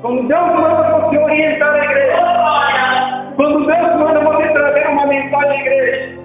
quando 0.00 0.26
Deus 0.26 0.46
manda 0.54 1.00
você 1.00 1.18
orientar 1.18 1.74
a 1.74 1.84
igreja, 1.84 3.32
quando 3.36 3.66
Deus 3.66 3.96
manda 3.96 4.20
você 4.20 4.48
trazer 4.48 4.88
uma 4.88 5.06
mensagem 5.06 5.50
à 5.50 5.60
igreja, 5.60 6.18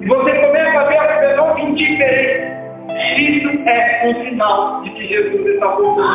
e 0.00 0.06
você 0.06 0.32
começa 0.34 0.80
a 0.80 0.84
ver 0.84 0.98
as 0.98 1.20
pessoas 1.20 1.58
indiferentes, 1.58 2.56
isso 3.16 3.48
é 3.66 4.02
um 4.06 4.14
sinal 4.24 4.82
de 4.82 4.90
que 4.90 5.06
Jesus 5.06 5.46
está 5.46 5.66
voltando. 5.68 6.12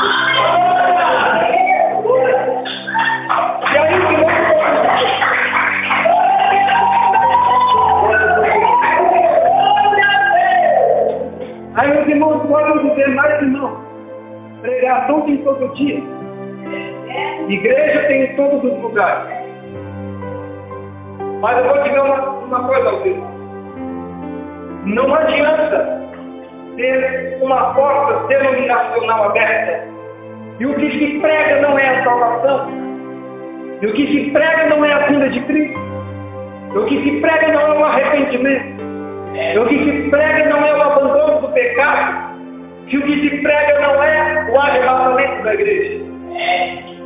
E 3.74 3.78
aí 3.78 3.88
que 4.08 4.18
nós 4.18 5.32
Aí 11.74 12.02
os 12.02 12.08
irmãos 12.08 12.46
podem 12.48 12.90
dizer, 12.90 13.08
mais 13.16 13.42
irmão, 13.42 13.81
pregação 14.62 15.22
tem 15.22 15.38
todo 15.38 15.74
dia. 15.76 16.02
Igreja 17.50 18.08
tem 18.08 18.24
em 18.24 18.36
todos 18.36 18.64
os 18.64 18.82
lugares. 18.82 19.42
Mas 21.42 21.58
eu 21.58 21.64
vou 21.66 21.84
dizer 21.84 22.00
uma, 22.00 22.30
uma 22.30 22.68
coisa 22.68 22.90
aos 22.90 23.06
irmãos. 23.06 23.42
Não 24.86 25.14
adianta 25.14 26.02
ter 26.76 27.38
uma 27.42 27.74
porta 27.74 28.28
denominacional 28.28 29.26
aberta 29.26 29.88
e 30.60 30.66
o 30.66 30.76
que 30.76 30.92
se 30.92 31.20
prega 31.20 31.62
não 31.62 31.78
é 31.78 31.90
a 31.90 32.04
salvação. 32.04 32.70
E 33.82 33.88
o 33.88 33.94
que 33.94 34.08
se 34.08 34.32
prega 34.32 34.68
não 34.68 34.86
é 34.86 34.94
a 34.94 35.08
vinda 35.08 35.30
de 35.30 35.40
Cristo. 35.42 35.80
E 36.74 36.78
o 36.78 36.86
que 36.86 37.04
se 37.04 37.20
prega 37.20 37.48
não 37.48 37.62
é 37.62 37.80
o 37.80 37.84
arrependimento. 37.84 38.82
E 39.34 39.58
o 39.58 39.66
que 39.66 39.80
se 39.80 40.10
prega 40.10 40.50
não 40.50 40.64
é 40.64 40.74
o 40.76 40.82
abandono 40.82 41.42
do 41.42 41.54
pecado. 41.54 42.31
E 42.92 42.98
o 42.98 43.02
que 43.04 43.22
se 43.22 43.42
prega 43.42 43.80
não 43.80 44.04
é 44.04 44.52
o 44.52 44.60
arrebatamento 44.60 45.44
da 45.44 45.54
igreja. 45.54 46.04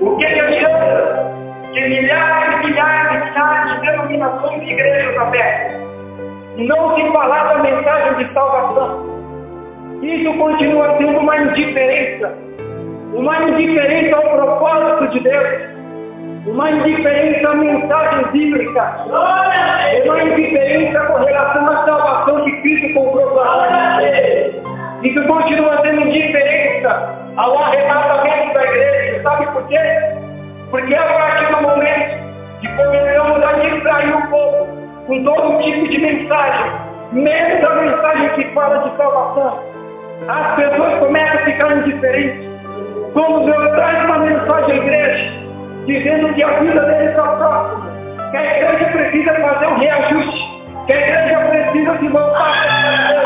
O 0.02 0.18
que, 0.18 0.26
que 0.26 0.40
adianta 0.40 1.32
que 1.74 1.82
milhares 1.82 2.56
e 2.56 2.68
milhares 2.68 3.22
e 3.22 3.30
milhares 3.30 3.74
de 3.74 3.82
denominações 3.82 4.62
de 4.62 4.72
igrejas 4.72 5.18
abertas 5.18 5.82
não 6.58 6.96
se 6.96 7.12
falar 7.12 7.54
da 7.54 7.60
mensagem 7.60 8.16
de 8.16 8.34
salvação? 8.34 9.16
Isso 10.02 10.34
continua 10.34 10.98
sendo 10.98 11.20
uma 11.20 11.38
indiferença. 11.38 12.36
Uma 13.14 13.44
indiferença 13.44 14.16
ao 14.16 14.24
propósito 14.24 15.08
de 15.10 15.20
Deus 15.20 15.76
uma 16.48 16.70
indiferença 16.70 17.50
à 17.50 17.56
mensagem 17.56 18.32
bíblica, 18.32 19.06
uma 20.06 20.24
indiferença 20.24 21.00
com 21.06 21.24
relação 21.24 21.68
à 21.68 21.86
salvação 21.86 22.44
que 22.44 22.62
Cristo 22.62 22.94
comprou. 22.94 23.25
Isso 25.04 25.22
continua 25.28 25.82
sendo 25.82 26.02
indiferença 26.02 27.16
ao 27.38 27.58
arrebatamento 27.58 28.54
da 28.54 28.64
igreja. 28.64 29.24
Sabe 29.24 29.46
por 29.48 29.68
quê? 29.68 29.80
Porque 30.72 30.96
a 30.96 31.04
partir 31.04 31.56
do 31.56 31.62
momento 31.62 32.26
que 32.62 32.68
começamos 32.76 33.44
a 33.44 33.54
distrair 33.54 34.16
o 34.16 34.30
povo 34.30 34.68
com 35.08 35.24
todo 35.24 35.62
tipo 35.62 35.88
de 35.90 36.00
mensagem, 36.00 36.72
menos 37.12 37.64
a 37.64 37.76
mensagem 37.76 38.30
que 38.30 38.44
fala 38.54 38.80
de 38.80 38.98
salvação, 38.98 39.64
as 40.28 40.56
pessoas 40.56 41.00
começam 41.00 41.40
a 41.40 41.46
ficar 41.46 41.78
indiferentes. 41.78 42.56
Deus 43.14 43.72
traz 43.72 44.04
uma 44.06 44.20
mensagem 44.20 44.72
à 44.72 44.76
igreja, 44.76 45.32
dizendo 45.86 46.34
que 46.34 46.44
a 46.44 46.60
vida 46.60 46.82
dele 46.82 47.10
está 47.10 47.24
próxima, 47.24 47.92
que 48.32 48.38
a 48.38 48.58
igreja 48.58 48.92
precisa 48.92 49.34
fazer 49.36 49.68
um 49.68 49.78
reajuste, 49.78 50.64
que 50.88 50.94
a 50.94 50.98
igreja 50.98 51.40
precisa 51.50 51.98
se 52.00 52.08
voltar 52.08 52.54
para. 53.08 53.25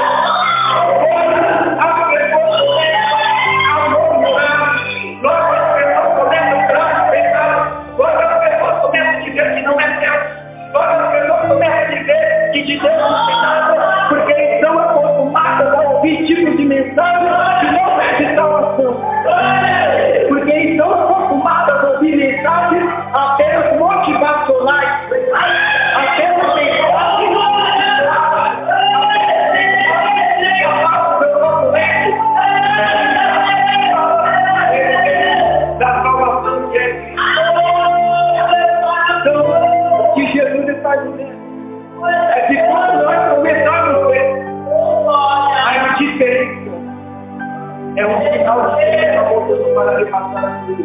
É 47.99 48.07
um 48.07 48.21
sinal 48.31 48.75
de 48.75 50.05
para 50.11 50.39
a 50.39 50.65
vida. 50.65 50.83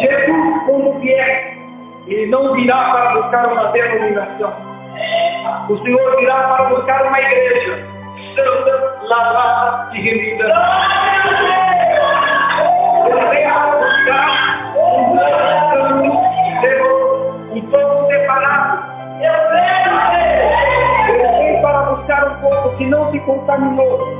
Jesus, 0.00 0.62
quando 0.66 0.98
vier, 1.00 1.56
ele 2.06 2.26
não 2.26 2.52
virá 2.54 2.90
para 2.90 3.14
buscar 3.14 3.46
uma 3.46 3.66
denominação. 3.72 4.52
O 5.68 5.78
Senhor 5.78 6.16
virá 6.18 6.34
para 6.34 6.64
buscar 6.64 7.02
uma 7.06 7.20
igreja 7.20 7.86
santa, 8.34 8.98
lavada 9.08 9.94
e 9.94 10.00
remida. 10.00 10.44
Ele 13.06 13.26
vem 13.28 13.44
para 13.48 13.76
buscar 13.76 14.28
um 14.76 15.18
santo, 15.70 16.10
um 17.52 17.60
povo 17.70 18.06
separado. 18.08 18.74
Ele 21.08 21.26
vem 21.38 21.62
para 21.62 21.80
buscar 21.82 22.28
um 22.28 22.34
povo 22.40 22.76
que 22.76 22.86
não 22.86 23.10
se 23.12 23.20
contaminou. 23.20 24.15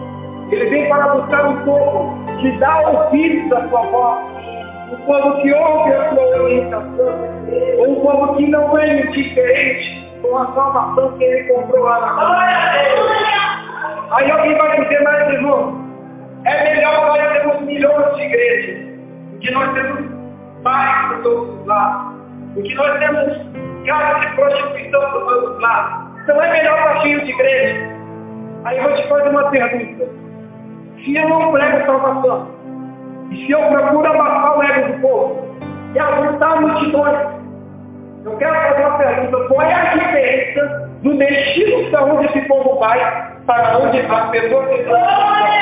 Ele 0.51 0.67
vem 0.67 0.89
para 0.89 1.09
buscar 1.09 1.49
um 1.49 1.65
povo 1.65 2.25
que 2.41 2.51
dá 2.59 2.81
ouvidos 2.89 3.53
à 3.53 3.69
sua 3.69 3.83
voz. 3.83 4.25
Um 4.93 4.97
povo 5.05 5.43
que 5.43 5.53
ouve 5.53 5.93
a 5.93 6.11
sua 6.11 6.43
orientação. 6.43 7.37
Um 7.79 7.95
povo 7.97 8.37
que 8.37 8.47
não 8.47 8.79
é 8.79 9.01
indiferente 9.03 10.07
com 10.23 10.39
a 10.39 10.47
salvação 10.55 11.19
que 11.19 11.25
ele 11.25 11.53
comprou 11.53 11.85
lá 11.85 12.01
na 12.01 12.13
cruz. 12.15 13.47
Aí 14.13 14.31
alguém 14.31 14.57
vai 14.57 14.81
dizer, 14.81 15.03
mas 15.03 15.33
irmão, 15.33 15.85
é 16.45 16.75
melhor 16.75 17.07
nós 17.07 17.33
termos 17.33 17.61
milhões 17.63 18.15
de 18.15 18.23
igrejas 18.23 18.87
que 19.41 19.51
nós 19.51 19.73
temos 19.75 20.05
bares 20.63 21.09
por 21.09 21.23
todos 21.23 21.61
os 21.61 21.67
lados. 21.67 22.17
Porque 22.55 22.75
nós 22.75 22.99
temos 23.01 23.37
casas 23.87 24.21
de 24.21 24.37
prostituição 24.37 25.11
por 25.11 25.27
todos 25.27 25.57
os 25.57 25.61
lados. 25.61 26.07
Então 26.23 26.41
é 26.41 26.53
melhor 26.53 27.03
cheio 27.03 27.25
de 27.25 27.33
igreja. 27.33 27.97
Aí 28.65 28.79
eu 28.79 28.85
vou 28.85 28.95
te 28.95 29.09
fazer 29.09 29.29
uma 29.29 29.51
pergunta. 29.51 30.26
Se 31.07 31.15
eu 31.15 31.29
não 31.29 31.53
prego 31.53 31.87
salvação, 31.87 32.49
e 33.31 33.47
se 33.47 33.53
eu 33.53 33.61
procuro 33.61 34.09
abafar 34.09 34.59
o 34.59 34.63
ego 34.65 34.93
do 34.93 35.01
povo, 35.01 35.57
e 35.95 35.99
ajuntar 36.01 36.61
multidões, 36.61 37.17
eu 38.25 38.37
quero 38.37 38.55
fazer 38.55 38.85
uma 38.85 38.99
pergunta. 38.99 39.49
Qual 39.49 39.63
é 39.63 39.73
a 39.73 39.85
diferença 39.95 40.91
do 41.05 41.17
destino 41.17 41.91
para 41.93 42.05
onde 42.07 42.27
esse 42.27 42.41
povo 42.49 42.81
vai, 42.81 42.99
para 43.47 43.79
onde 43.79 44.01
as 44.01 44.31
pessoas 44.31 44.69
que 44.69 44.81
estão... 44.81 45.56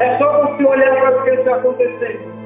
É 0.00 0.16
só 0.16 0.46
você 0.46 0.64
olhar 0.64 0.96
para 0.96 1.20
o 1.20 1.24
que 1.24 1.30
está 1.30 1.56
acontecendo. 1.56 2.40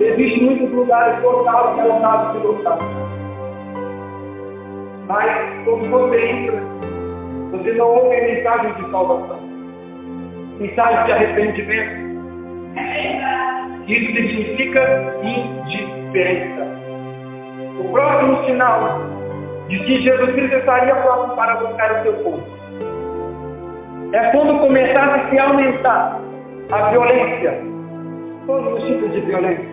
Existem 0.00 0.44
muitos 0.44 0.70
lugares 0.70 1.22
lotados 1.22 1.78
e 1.78 1.88
lotados 1.88 2.36
e 2.36 2.46
lotados. 2.46 2.86
Mas 5.06 5.64
quando 5.64 5.90
você 5.90 6.28
entra, 6.28 6.62
você 7.52 7.72
não 7.72 7.86
ouve 7.86 8.20
mensagem 8.20 8.74
de 8.74 8.90
salvação. 8.90 9.40
Mensagem 10.58 11.04
de 11.06 11.12
arrependimento. 11.12 12.08
Isso 13.86 14.12
significa 14.12 15.14
indiferença. 15.22 16.66
O 17.80 17.88
próximo 17.90 18.44
sinal 18.44 19.00
de 19.68 19.78
que 19.78 20.02
Jesus 20.02 20.32
Cristo 20.32 20.56
estaria 20.56 20.94
para 20.94 21.56
buscar 21.56 22.00
o 22.00 22.02
seu 22.02 22.12
povo. 22.24 22.57
É 24.12 24.30
quando 24.30 24.58
começasse 24.60 25.20
a 25.20 25.28
se 25.28 25.38
aumentar 25.38 26.18
a 26.72 26.90
violência, 26.90 27.60
todos 28.46 28.74
os 28.74 28.84
tipos 28.84 29.12
de 29.12 29.20
violência. 29.20 29.68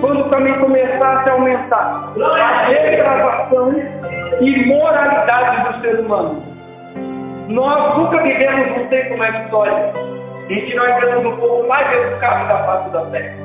Quando 0.00 0.28
também 0.28 0.52
começasse 0.58 1.28
a 1.28 1.32
aumentar 1.32 2.12
a 2.20 2.68
degradação 2.68 3.72
e 4.40 4.66
moralidade 4.66 5.72
do 5.72 5.80
ser 5.80 6.00
humano. 6.00 6.42
Nós 7.48 7.96
nunca 7.96 8.22
vivemos 8.22 8.78
um 8.78 8.86
tempo 8.88 9.16
na 9.16 9.30
história 9.30 9.92
em 10.50 10.60
que 10.66 10.74
nós 10.74 11.00
vemos 11.00 11.24
o 11.24 11.36
povo 11.38 11.66
mais 11.68 11.90
educado 11.92 12.48
da 12.48 12.58
face 12.64 12.90
da 12.90 13.06
terra. 13.06 13.36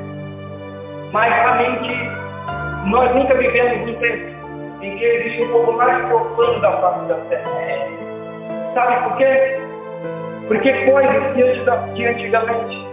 Mas 1.12 1.32
realmente 1.32 2.10
nós 2.86 3.14
nunca 3.14 3.34
vivemos 3.34 3.90
um 3.90 3.94
tempo 3.94 4.40
em 4.82 4.96
que 4.96 5.04
existe 5.04 5.42
um 5.44 5.52
povo 5.52 5.72
mais 5.72 6.06
profano 6.06 6.60
da 6.60 6.72
face 6.72 7.06
da 7.06 7.14
terra. 7.30 7.50
Sabe 8.74 9.08
por 9.08 9.16
quê? 9.16 9.69
Porque 10.50 10.72
coisas 10.84 11.32
que 11.94 12.04
antigamente 12.04 12.88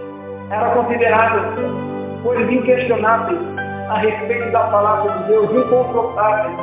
eram 0.51 0.75
consideradas 0.75 1.55
coisas 2.21 2.51
inquestionáveis 2.51 3.39
a 3.89 3.97
respeito 3.97 4.51
da 4.51 4.59
palavra 4.65 5.11
de 5.11 5.23
Deus, 5.23 5.49
inconfrontáveis. 5.49 6.55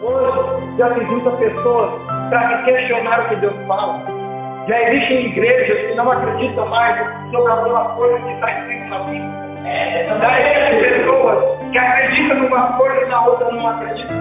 Hoje 0.00 0.76
já 0.78 0.94
se 0.94 1.04
junta 1.04 1.30
pessoas 1.32 1.90
para 2.30 2.62
questionar 2.62 3.20
o 3.20 3.28
que 3.28 3.36
Deus 3.36 3.54
fala. 3.66 4.02
Já 4.66 4.80
existem 4.80 5.26
igrejas 5.26 5.78
que 5.78 5.94
não 5.94 6.10
acreditam 6.10 6.66
mais 6.68 6.96
sobre 7.30 7.52
alguma 7.52 7.84
coisa 7.90 8.18
que 8.18 8.32
está 8.32 8.50
escrito 8.50 8.88
na 8.88 8.98
Bíblia. 9.00 9.48
Já 10.22 10.40
existem 10.40 11.00
pessoas 11.00 11.58
que 11.70 11.76
acreditam 11.76 12.38
numa 12.38 12.72
coisa 12.78 13.02
e 13.02 13.08
na 13.10 13.26
outra 13.26 13.52
não 13.52 13.68
acreditam. 13.68 14.16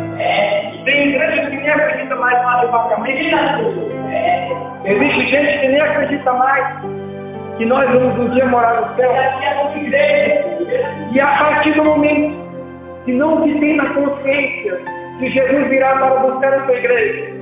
Tem 0.84 1.08
igrejas 1.12 1.48
que 1.48 1.56
nem 1.56 1.70
acreditam 1.70 2.20
mais 2.20 2.42
no 2.42 2.50
arrebatamento. 2.50 3.97
Existe 4.88 5.28
gente 5.28 5.60
que 5.60 5.68
nem 5.68 5.82
acredita 5.82 6.32
mais 6.32 6.66
que 7.58 7.66
nós 7.66 7.90
vamos 7.92 8.18
um 8.20 8.30
dia 8.30 8.46
morar 8.46 8.82
no 8.82 8.96
céu. 8.96 9.12
E 11.12 11.20
a 11.20 11.28
partir 11.28 11.74
do 11.74 11.84
momento 11.84 12.38
que 13.04 13.12
não 13.12 13.44
se 13.44 13.60
tem 13.60 13.76
na 13.76 13.94
consciência 13.94 14.80
que 15.20 15.30
Jesus 15.30 15.68
virá 15.68 15.98
para 15.98 16.16
buscar 16.22 16.54
a 16.54 16.66
sua 16.66 16.76
igreja, 16.76 17.34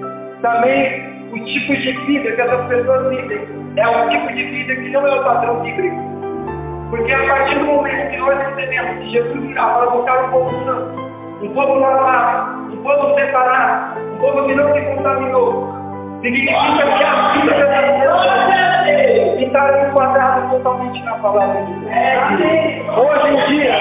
também 0.41 1.29
o 1.33 1.39
tipo 1.45 1.75
de 1.75 1.91
vida 2.07 2.31
que 2.31 2.41
essas 2.41 2.67
pessoas 2.67 3.09
vivem 3.09 3.47
é 3.75 3.87
um 3.89 4.09
tipo 4.09 4.27
de 4.33 4.43
vida 4.43 4.75
que 4.75 4.89
não 4.89 5.05
é 5.05 5.19
o 5.19 5.23
padrão 5.23 5.61
bíblico. 5.61 5.97
Porque 6.89 7.13
a 7.13 7.27
partir 7.27 7.59
do 7.59 7.65
momento 7.65 8.09
que 8.09 8.17
nós 8.17 8.51
entendemos 8.53 8.97
que 9.03 9.09
Jesus 9.11 9.39
virá 9.39 9.67
para 9.67 9.91
buscar 9.91 10.23
um 10.23 10.31
povo 10.31 10.65
santo, 10.65 10.99
um 11.43 11.53
povo 11.53 11.79
normal, 11.79 12.55
um 12.71 12.77
povo 12.77 13.19
separado, 13.19 13.99
um 14.01 14.17
povo 14.17 14.47
que 14.47 14.55
não 14.55 14.73
se 14.73 14.81
contaminou, 14.81 15.84
significa 16.25 16.97
que 16.97 17.03
a 17.03 17.33
vida 17.33 17.53
dessa 17.53 17.81
pessoa 17.93 18.25
está 19.37 19.87
enquadrada 19.87 20.49
totalmente 20.49 21.03
na 21.03 21.15
palavra 21.19 21.61
de 21.65 21.73
Deus. 21.73 22.97
Hoje 22.97 23.27
em 23.29 23.47
dia, 23.47 23.75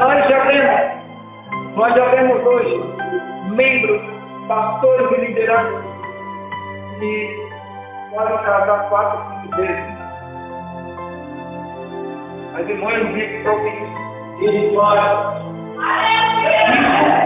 nós 0.00 0.28
já 0.28 0.38
vemos, 0.44 0.80
nós 1.74 1.94
já 1.94 2.04
vemos 2.04 2.46
hoje 2.46 2.80
membros, 3.50 4.02
pastores 4.46 5.18
e 5.18 5.20
lideranças 5.26 5.84
que 7.00 7.48
podem 8.14 8.38
casar 8.38 8.88
quatro, 8.88 9.42
cinco 9.42 9.56
vezes. 9.56 9.96
As 12.54 12.68
irmãs 12.68 13.06
vivem 13.08 13.42
províncias. 13.42 13.90
Isso 14.38 14.80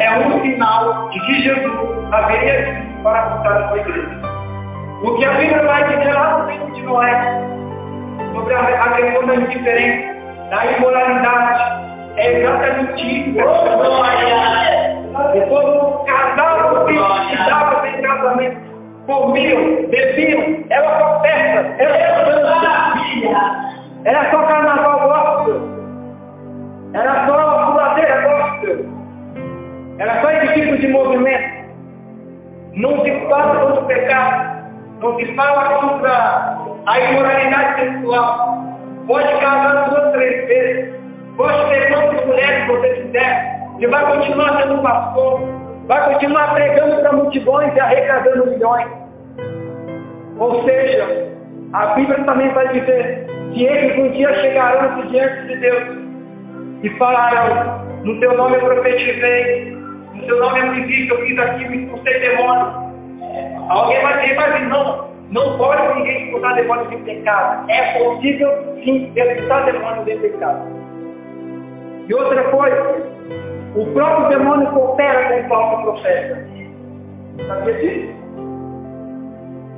é 0.01 0.27
um 0.27 0.43
sinal 0.43 1.09
de 1.11 1.21
que 1.21 1.43
Jesus 1.43 2.13
haveria 2.13 2.90
para 3.03 3.23
buscar 3.23 3.63
a 3.63 3.69
sua 3.69 3.79
igreja. 3.79 4.21
O 5.03 5.15
que 5.17 5.25
a 5.25 5.33
Bíblia 5.33 5.63
vai 5.63 5.83
dizer 5.85 6.13
lá 6.13 6.39
no 6.39 6.47
tempo 6.47 6.71
de 6.73 6.83
Noé, 6.83 7.43
sobre 8.35 8.55
a, 8.55 8.91
questão 8.95 9.27
da 9.27 9.35
indiferença, 9.35 10.15
da 10.51 10.67
imoralidade, 10.67 11.81
é 12.17 12.41
exatamente 12.41 13.31
isso. 13.31 13.41
O 13.41 13.45
povo 15.49 16.05
casava, 16.05 16.87
dava 17.49 17.81
sem 17.83 18.03
casamento, 18.03 18.61
comiam, 19.07 19.89
bebiam, 19.89 20.65
era 20.69 20.99
só 20.99 21.23
festa, 21.23 21.75
era 21.79 22.15
só 22.15 22.25
dança, 22.31 22.61
era 24.05 24.31
só 24.31 24.43
carnaval 24.43 24.60
Não 32.81 33.05
se 33.05 33.11
fala 33.29 33.61
contra 33.61 33.83
o 33.83 33.87
pecado, 33.87 34.65
não 35.03 35.17
se 35.17 35.35
fala 35.35 35.79
contra 35.81 36.59
a 36.87 37.01
imoralidade 37.01 37.81
sexual. 37.81 38.65
Pode 39.07 39.29
casar 39.41 39.91
duas, 39.91 40.13
três 40.13 40.49
vezes, 40.49 40.95
pode 41.37 41.69
ter 41.69 41.93
quantas 41.93 42.27
mulheres 42.27 42.67
você 42.69 42.89
quiser, 43.03 43.61
você 43.75 43.87
vai 43.87 44.17
continuar 44.17 44.63
sendo 44.63 44.83
pastor, 44.83 45.41
vai 45.89 46.15
continuar 46.15 46.55
pregando 46.55 47.03
para 47.03 47.13
multidões 47.13 47.77
e 47.77 47.81
arrecadando 47.81 48.47
milhões. 48.47 48.89
Ou 50.39 50.65
seja, 50.65 51.29
A 51.73 51.87
Bíblia 51.95 52.25
também 52.25 52.49
vai 52.53 52.67
dizer 52.69 53.27
que 53.53 53.65
eles 53.65 53.97
um 53.99 54.11
dia 54.11 54.33
chegarão 54.41 55.07
diante 55.07 55.47
de 55.47 55.57
Deus 55.59 55.99
e 56.83 56.91
falarão, 56.99 57.87
no 58.05 58.19
teu 58.19 58.37
nome 58.37 58.57
eu 58.57 58.61
profetizei, 58.61 59.80
teu 60.31 60.39
nome 60.39 60.61
eu 60.61 60.85
fiz 60.87 61.11
eu 61.11 61.27
fiz 61.27 61.39
aquilo, 61.39 61.75
expulsei 61.75 62.21
demônio. 62.21 62.91
Alguém 63.69 64.03
vai 64.03 64.21
dizer, 64.21 64.37
mas 64.37 64.69
não, 64.69 65.09
não 65.31 65.59
pode 65.59 65.95
ninguém 65.97 66.27
expulsar 66.27 66.55
demônio 66.55 66.89
sem 66.89 67.03
pecado. 67.03 67.71
É 67.71 67.99
possível 67.99 68.51
sim 68.85 69.13
expulsar 69.15 69.65
demônio 69.65 70.05
sem 70.05 70.19
pecado. 70.21 70.61
E 72.09 72.15
outra 72.15 72.43
coisa, 72.45 72.97
o 73.75 73.87
próprio 73.87 74.29
demônio 74.29 74.71
coopera 74.71 75.29
com 75.29 75.47
o 75.47 75.49
falso 75.49 75.83
profeta. 75.83 76.49
Sabia 77.47 77.75
disso? 77.75 78.21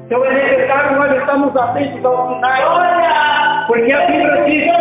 Então 0.06 0.24
é 0.26 0.32
necessário 0.32 0.96
nós 0.98 1.16
estamos 1.16 1.56
atentos 1.56 2.04
aos 2.04 2.34
sinais. 2.34 3.66
Porque 3.66 3.92
a 3.92 4.06
Bíblia 4.06 4.44
diz 4.44 4.71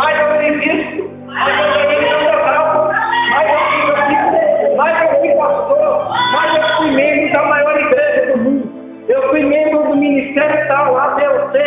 Mas 0.00 0.18
eu 0.18 0.42
existo. 0.42 1.10
Mas 1.26 1.76
eu 1.76 1.88
tenho 1.88 2.22
moral. 2.22 2.90
Mas 3.32 3.52
eu 3.52 3.58
fui 3.58 3.94
aqui. 4.00 4.76
Mas 4.78 5.02
eu 5.02 5.20
fui 5.20 5.28
pastor. 5.34 6.08
Mas 6.32 6.56
eu 6.56 6.76
fui 6.78 6.90
membro 6.92 7.32
da 7.34 7.42
maior 7.42 7.78
igreja 7.78 8.32
do 8.32 8.38
mundo. 8.38 9.04
Eu 9.08 9.28
fui 9.28 9.44
membro 9.44 9.82
do 9.82 9.96
ministério 9.96 10.68
tal, 10.68 10.96
ADOC. 10.96 11.58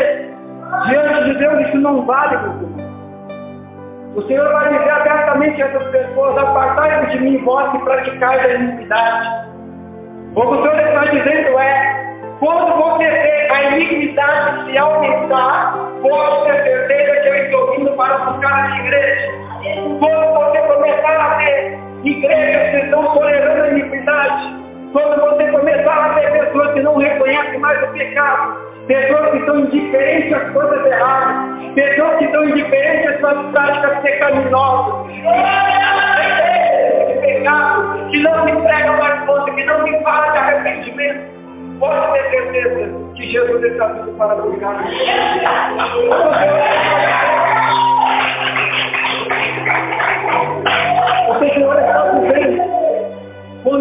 Diante 0.87 1.23
de 1.25 1.33
Deus 1.37 1.67
isso 1.67 1.77
não 1.77 2.07
vale, 2.07 2.37
meu 2.37 2.53
irmão. 2.53 2.83
O 4.15 4.21
Senhor 4.23 4.51
vai 4.51 4.69
dizer 4.69 4.89
abertamente 4.89 5.61
a 5.61 5.67
essas 5.67 5.87
pessoas, 5.89 6.37
apartai-vos 6.37 7.11
de 7.11 7.19
mim, 7.19 7.37
vós 7.43 7.71
que 7.71 7.79
praticais 7.79 8.45
a 8.45 8.49
iniquidade. 8.49 9.47
O 10.35 10.41
que 10.41 10.47
o 10.47 10.61
Senhor 10.63 10.79
está 10.79 11.05
dizendo 11.05 11.59
é, 11.59 12.03
quando 12.39 12.75
você 12.77 13.09
vê 13.09 13.49
a 13.51 13.63
iniquidade 13.75 14.65
se 14.65 14.77
aumentar, 14.77 15.75
pode 16.01 16.63
ter 16.63 16.87
para 17.95 18.17
buscar 18.17 18.71
a 18.71 18.79
igreja. 18.79 19.31
Quando 19.99 20.33
você 20.33 20.59
começar 20.59 21.19
a 21.19 21.37
ver 21.37 21.79
igrejas 22.03 22.69
que 22.71 22.85
estão 22.85 23.03
tolerando 23.13 23.63
a 23.63 23.69
iniquidade, 23.69 24.63
quando 24.91 25.19
você 25.21 25.47
começar 25.51 26.05
a 26.05 26.13
ver 26.13 26.31
pessoas 26.31 26.73
que 26.73 26.81
não 26.81 26.97
reconhecem 26.97 27.59
mais 27.59 27.81
o 27.83 27.87
pecado, 27.93 28.57
pessoas 28.87 29.31
que 29.31 29.37
estão 29.37 29.59
indiferentes 29.59 30.33
às 30.33 30.51
coisas 30.51 30.85
erradas, 30.85 31.73
pessoas 31.73 32.17
que 32.17 32.25
estão 32.25 32.43
indiferentes 32.45 33.23
às 33.23 33.51
práticas 33.51 33.99
pecaminosas, 34.01 35.11
de 37.07 37.13
pecado, 37.21 38.09
que 38.11 38.19
não 38.19 38.45
me 38.45 38.51
pregam 38.61 38.97
mais 38.97 39.25
conta, 39.25 39.51
que 39.51 39.63
não 39.63 39.83
me 39.83 40.03
falam 40.03 40.31
de 40.31 40.37
arrependimento, 40.37 41.33
pode 41.79 42.13
ter 42.13 42.29
certeza 42.29 43.03
que 43.15 43.31
Jesus 43.31 43.63
está 43.63 43.87
vindo 43.87 44.17
para 44.17 44.35
buscar. 44.35 44.83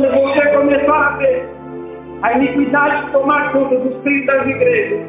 Quando 0.03 0.35
você 0.35 0.47
começar 0.49 1.07
a 1.07 1.17
ver 1.17 1.49
a 2.23 2.33
iniquidade 2.33 3.11
tomar 3.13 3.53
conta 3.53 3.77
dos 3.79 4.03
filhos 4.03 4.27
das 4.27 4.47
igrejas, 4.47 5.01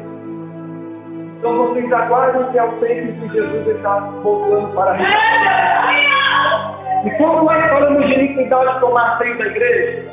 então 1.38 1.56
vocês 1.56 1.92
aguardem 1.92 2.44
que 2.52 2.58
é 2.58 2.62
o 2.62 2.72
tempo 2.78 3.20
que 3.20 3.28
Jesus 3.34 3.66
está 3.66 3.98
voltando 4.22 4.72
para 4.74 4.92
a 4.92 4.96
E 7.04 7.10
quando 7.18 7.44
nós 7.44 7.68
falamos 7.70 8.06
de 8.06 8.14
iniquidade 8.14 8.80
tomar 8.80 9.18
frente 9.18 9.38
da 9.38 9.46
igreja, 9.46 10.04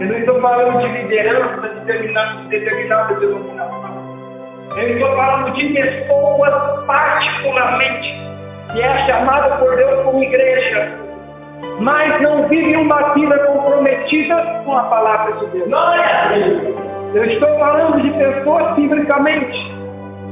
eu 0.00 0.06
não 0.08 0.18
estou 0.18 0.40
falando 0.40 0.80
de 0.80 0.88
liderança 0.88 1.68
de 1.68 1.80
determinada, 1.80 2.40
de 2.40 2.48
determinada 2.48 3.14
denominação. 3.14 3.94
Eu 4.76 4.88
estou 4.88 5.16
falando 5.16 5.52
de 5.52 5.68
pessoas 5.68 6.86
particularmente, 6.86 8.14
que 8.72 8.82
é 8.82 9.06
chamada 9.06 9.56
por 9.58 9.76
Deus 9.76 10.02
como 10.02 10.22
igreja, 10.22 11.04
mas 11.80 12.20
não 12.22 12.48
vivem 12.48 12.76
uma 12.76 13.14
vida 13.14 13.38
comprometida 13.46 14.62
com 14.64 14.76
a 14.76 14.82
palavra 14.84 15.32
de 15.34 15.46
Deus. 15.46 15.70
Eu 17.14 17.24
estou 17.24 17.58
falando 17.58 18.00
de 18.00 18.10
pessoas, 18.10 18.74
biblicamente, 18.74 19.74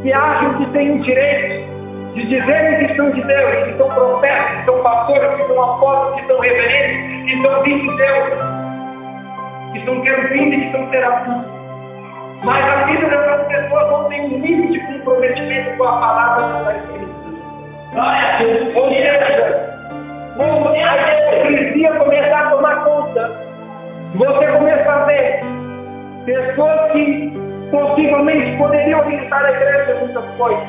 que 0.02 0.12
acham 0.12 0.58
que 0.58 0.66
têm 0.72 0.98
o 0.98 1.02
direito 1.02 1.72
de 2.14 2.26
dizerem 2.26 2.86
que 2.86 2.96
são 2.96 3.10
de 3.10 3.22
Deus, 3.22 3.64
que 3.64 3.76
são 3.78 3.88
profetas, 3.88 4.58
que 4.58 4.64
são 4.66 4.82
pastores, 4.82 5.36
que 5.36 5.46
são 5.46 5.62
apóstolos, 5.62 6.20
que 6.20 6.26
são 6.26 6.40
reverentes, 6.40 7.30
que 7.30 7.42
são 7.42 7.62
filhos 7.62 7.82
de 7.82 7.96
Deus, 7.96 8.28
que 9.72 9.84
são 9.84 10.00
querubins 10.02 10.54
e 10.54 10.60
que 10.60 10.72
são 10.72 10.90
serafins. 10.90 11.44
Mas 12.44 12.68
a 12.68 12.84
vida 12.84 13.08
dessas 13.08 13.46
pessoas 13.46 13.90
não 13.90 14.08
tem 14.08 14.20
um 14.22 14.38
nível 14.38 14.70
de 14.72 14.80
comprometimento 14.80 15.76
com 15.76 15.84
a 15.84 16.00
palavra 16.00 16.44
que 16.44 16.58
está 16.58 16.76
escrita. 16.76 17.12
Ou 18.74 18.88
seja, 18.88 19.71
quando 20.42 20.68
a 20.68 21.36
hipocrisia 21.36 21.92
começar 21.92 22.46
a 22.46 22.50
tomar 22.50 22.84
conta, 22.84 23.40
você 24.14 24.46
começa 24.46 24.92
a 24.92 25.04
ver 25.04 25.40
pessoas 26.26 26.92
que 26.92 27.32
possivelmente 27.70 28.56
poderiam 28.58 29.04
visitar 29.04 29.44
a 29.44 29.50
igreja 29.50 30.00
muitas 30.00 30.24
coisas. 30.36 30.68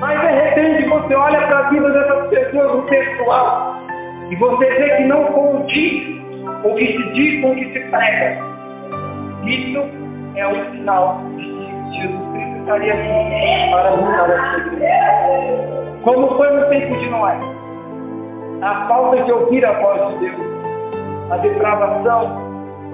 Mas 0.00 0.20
de 0.20 0.26
repente 0.26 0.88
você 0.88 1.14
olha 1.14 1.40
para 1.40 1.58
a 1.58 1.70
vida 1.70 1.90
dessas 1.90 2.28
pessoas 2.28 2.74
no 2.74 2.82
pessoal 2.82 3.76
e 4.30 4.36
você 4.36 4.66
vê 4.66 4.96
que 4.96 5.04
não 5.04 5.24
condiz 5.26 6.22
o 6.64 6.74
que 6.74 6.86
se 6.86 7.12
diz 7.12 7.40
com 7.40 7.50
o 7.50 7.54
que 7.54 7.72
se 7.72 7.80
prega. 7.90 8.38
Isso 9.44 9.84
é 10.36 10.48
um 10.48 10.72
sinal 10.72 11.20
de 11.36 11.44
que 11.44 12.00
Jesus 12.00 12.32
Cristo 12.32 12.58
estaria 12.60 12.94
aqui 12.94 13.70
para 13.70 13.90
mudar 13.96 14.30
a 14.30 14.50
sua 14.50 14.58
igreja. 14.58 15.98
Como 16.02 16.36
foi 16.36 16.50
no 16.50 16.68
tempo 16.68 16.98
de 16.98 17.10
Noé? 17.10 17.61
A 18.62 18.86
falta 18.86 19.24
de 19.24 19.32
ouvir 19.32 19.66
a 19.66 19.72
voz 19.72 20.20
de 20.20 20.30
Deus, 20.30 20.40
a 21.32 21.36
depravação, 21.38 22.36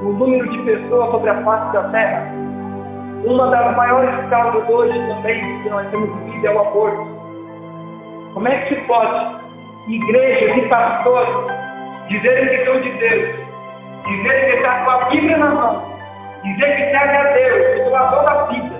o 0.00 0.12
número 0.12 0.48
de 0.48 0.58
pessoas 0.62 1.10
sobre 1.10 1.28
a 1.28 1.44
face 1.44 1.72
da 1.74 1.82
terra, 1.90 2.32
uma 3.26 3.50
das 3.50 3.76
maiores 3.76 4.30
causas 4.30 4.66
hoje 4.66 4.98
também 5.08 5.62
que 5.62 5.68
nós 5.68 5.86
temos 5.90 6.08
vivido 6.20 6.46
é 6.46 6.50
o 6.52 6.60
aborto. 6.60 7.06
Como 8.32 8.48
é 8.48 8.58
que 8.62 8.76
se 8.76 8.80
pode 8.86 9.38
igrejas 9.88 10.56
e 10.56 10.68
pastores 10.68 11.34
dizerem 12.08 12.48
que 12.48 12.64
são 12.64 12.80
de 12.80 12.90
Deus, 12.90 13.36
dizerem 14.06 14.50
que 14.50 14.56
está 14.56 14.84
com 14.86 14.90
a 14.90 15.04
Bíblia 15.10 15.36
na 15.36 15.50
mão, 15.50 15.82
dizer 16.44 16.76
que 16.76 16.98
serve 16.98 17.14
a 17.14 17.32
Deus, 17.34 17.74
que 17.74 17.90
doador 17.90 18.24
da 18.24 18.44
vida, 18.44 18.76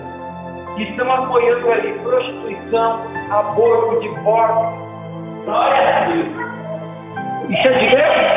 que 0.77 0.83
estão 0.85 1.13
apoiando 1.13 1.71
ali 1.71 1.93
prostituição, 1.99 3.01
aborto, 3.31 4.01
divórcio. 4.01 4.89
Glória 5.45 5.99
a 5.99 6.05
Deus. 6.07 6.38
Isso 7.49 7.67
é 7.67 7.73
de 7.73 7.97
Deus? 7.97 8.29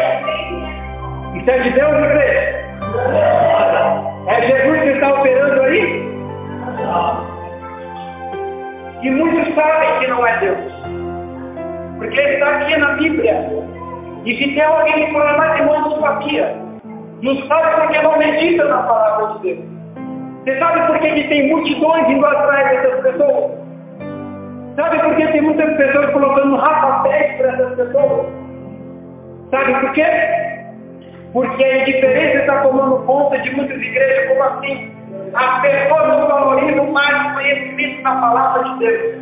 Isso 1.36 1.52
é 1.52 1.60
de 1.60 1.70
Deus, 1.72 1.92
igreja? 1.92 2.62
É 4.28 4.42
Jesus 4.42 4.82
que 4.82 4.90
está 4.90 5.14
operando 5.14 5.62
aí? 5.64 6.12
E 9.02 9.10
muitos 9.10 9.54
sabem 9.56 10.00
que 10.00 10.08
não 10.08 10.26
é 10.26 10.38
Deus. 10.38 10.58
Porque 11.98 12.20
ele 12.20 12.34
está 12.36 12.58
aqui 12.58 12.78
na 12.78 12.94
Bíblia. 12.94 13.50
E 14.24 14.38
se 14.38 14.54
tem 14.54 14.64
alguém 14.64 15.06
que 15.06 15.12
fala 15.12 15.38
matrimônio 15.38 15.90
não 15.90 16.00
sabia. 16.00 16.56
Não 17.22 17.36
sabe 17.48 17.82
porque 17.82 18.02
não 18.02 18.18
medita 18.18 18.66
na 18.66 18.84
palavra 18.84 19.34
de 19.34 19.40
Deus. 19.40 19.66
Você 20.44 20.58
sabe 20.58 20.88
por 20.88 21.00
que, 21.00 21.12
que 21.12 21.28
tem 21.28 21.50
multidões 21.50 22.10
indo 22.10 22.26
atrás 22.26 22.82
dessas 22.82 23.02
pessoas? 23.02 23.52
Sabe 24.76 25.00
por 25.00 25.16
que 25.16 25.28
tem 25.28 25.42
muitas 25.42 25.76
pessoas 25.76 26.10
colocando 26.12 26.56
rapapés 26.56 27.38
para 27.38 27.54
essas 27.54 27.76
pessoas? 27.76 28.41
Sabe 29.52 29.74
por 29.82 29.92
quê? 29.92 30.06
Porque 31.34 31.64
a 31.64 31.82
indiferença 31.82 32.38
está 32.40 32.62
tomando 32.62 33.06
conta 33.06 33.38
de 33.40 33.52
muitas 33.52 33.78
igrejas 33.78 34.30
como 34.30 34.44
assim. 34.44 34.92
As 35.34 35.62
pessoas 35.62 36.08
não 36.08 36.28
valorizam 36.28 36.92
mais 36.92 37.28
o 37.28 37.34
conhecimento 37.36 38.04
da 38.04 38.16
palavra 38.16 38.64
de 38.64 38.80
Deus. 38.80 39.22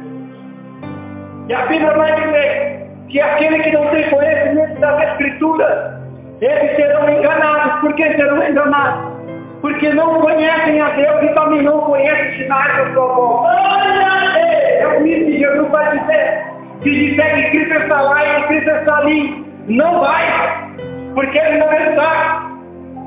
E 1.47 1.53
a 1.53 1.65
Bíblia 1.65 1.93
vai 1.93 2.15
dizer 2.15 2.87
que 3.09 3.19
aquele 3.19 3.59
que 3.63 3.71
não 3.71 3.87
tem 3.87 4.09
conhecimento 4.09 4.79
das 4.79 5.01
Escrituras, 5.01 5.93
eles 6.41 6.75
serão 6.75 7.09
enganados. 7.09 7.81
Por 7.81 7.93
que 7.95 8.03
serão 8.15 8.47
enganados? 8.47 9.19
Porque 9.61 9.89
não 9.89 10.21
conhecem 10.21 10.79
a 10.79 10.89
Deus 10.89 11.23
e 11.23 11.27
também 11.33 11.63
não 11.63 11.81
conhecem 11.81 12.37
sinais 12.37 12.77
da 12.77 12.93
sua 12.93 13.13
volta. 13.13 13.49
É 14.39 14.87
o 14.87 15.03
que 15.03 15.37
Jesus 15.39 15.69
vai 15.69 15.97
dizer. 15.97 16.43
Se 16.83 16.89
disser 16.89 17.35
que 17.35 17.49
Cristo 17.49 17.73
está 17.73 18.01
lá 18.01 18.39
e 18.39 18.43
Cristo 18.43 18.69
está 18.69 18.97
ali, 18.97 19.48
não 19.69 20.01
vai. 20.01 20.25
Porque 21.13 21.37
ele 21.37 21.57
não 21.57 21.73
está. 21.73 22.49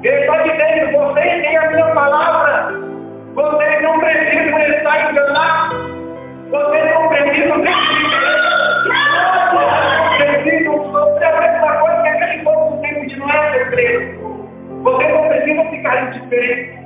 Ele 0.02 0.16
está 0.16 0.42
dizendo, 0.42 0.92
vocês 0.92 1.42
têm 1.42 1.56
a 1.56 1.70
minha 1.70 1.86
palavra. 1.86 2.74
Vocês 3.34 3.82
não 3.82 3.98
precisam 4.00 4.58
estar 4.58 5.10
enganados. 5.10 5.90
Vocês 6.50 6.94
não 6.94 7.08
precisam 7.08 7.62
precisam 10.18 10.76
no 12.70 12.80
tempo 12.82 13.06
de 13.06 13.16
Noé 13.16 13.52
sofreu. 13.64 14.22
diferente. 16.12 16.78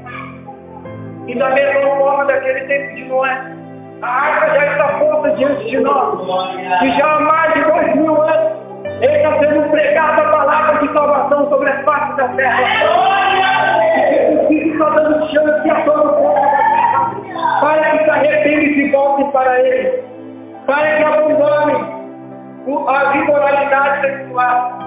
E 1.27 1.39
da 1.39 1.51
mesma 1.51 1.97
forma 1.97 2.25
daquele 2.27 2.61
tempo 2.61 2.95
de 2.95 3.05
Noé, 3.05 3.57
a 4.03 4.09
arca 4.09 4.55
já 4.55 4.73
está 4.73 4.89
posta 4.99 5.31
diante 5.33 5.65
de 5.71 5.79
nós. 5.79 6.21
E 6.83 6.91
já 6.99 7.17
há 7.17 7.21
mais 7.21 7.55
de 7.55 7.63
dois 7.63 7.97
mil 7.97 8.23
anos, 8.23 8.56
ele 9.01 9.17
está 9.17 9.39
sendo 9.39 9.71
pregado 9.71 10.21
a 10.21 10.25
palavra 10.25 10.79
de 10.81 10.93
salvação 10.93 11.49
sobre 11.51 11.69
as 11.69 11.85
partes 11.85 12.17
da 12.17 12.29
terra. 12.29 12.63
E 13.95 14.51
Jesus 14.51 14.73
está 14.73 14.91
dando 14.91 15.27
chance 15.29 15.71
a 15.71 15.75
todo 15.83 16.23
mundo 16.23 16.57
para 17.61 17.91
que 17.91 18.05
se 18.05 18.11
arrependam 18.11 18.63
e 18.63 18.75
se 18.75 18.91
voltem 18.91 19.31
para 19.33 19.61
ele. 19.61 20.03
Para 20.67 20.97
que 20.97 21.05
abandonem 21.05 21.77
a 22.89 23.17
imoralidade 23.17 24.01
sexual. 24.01 24.79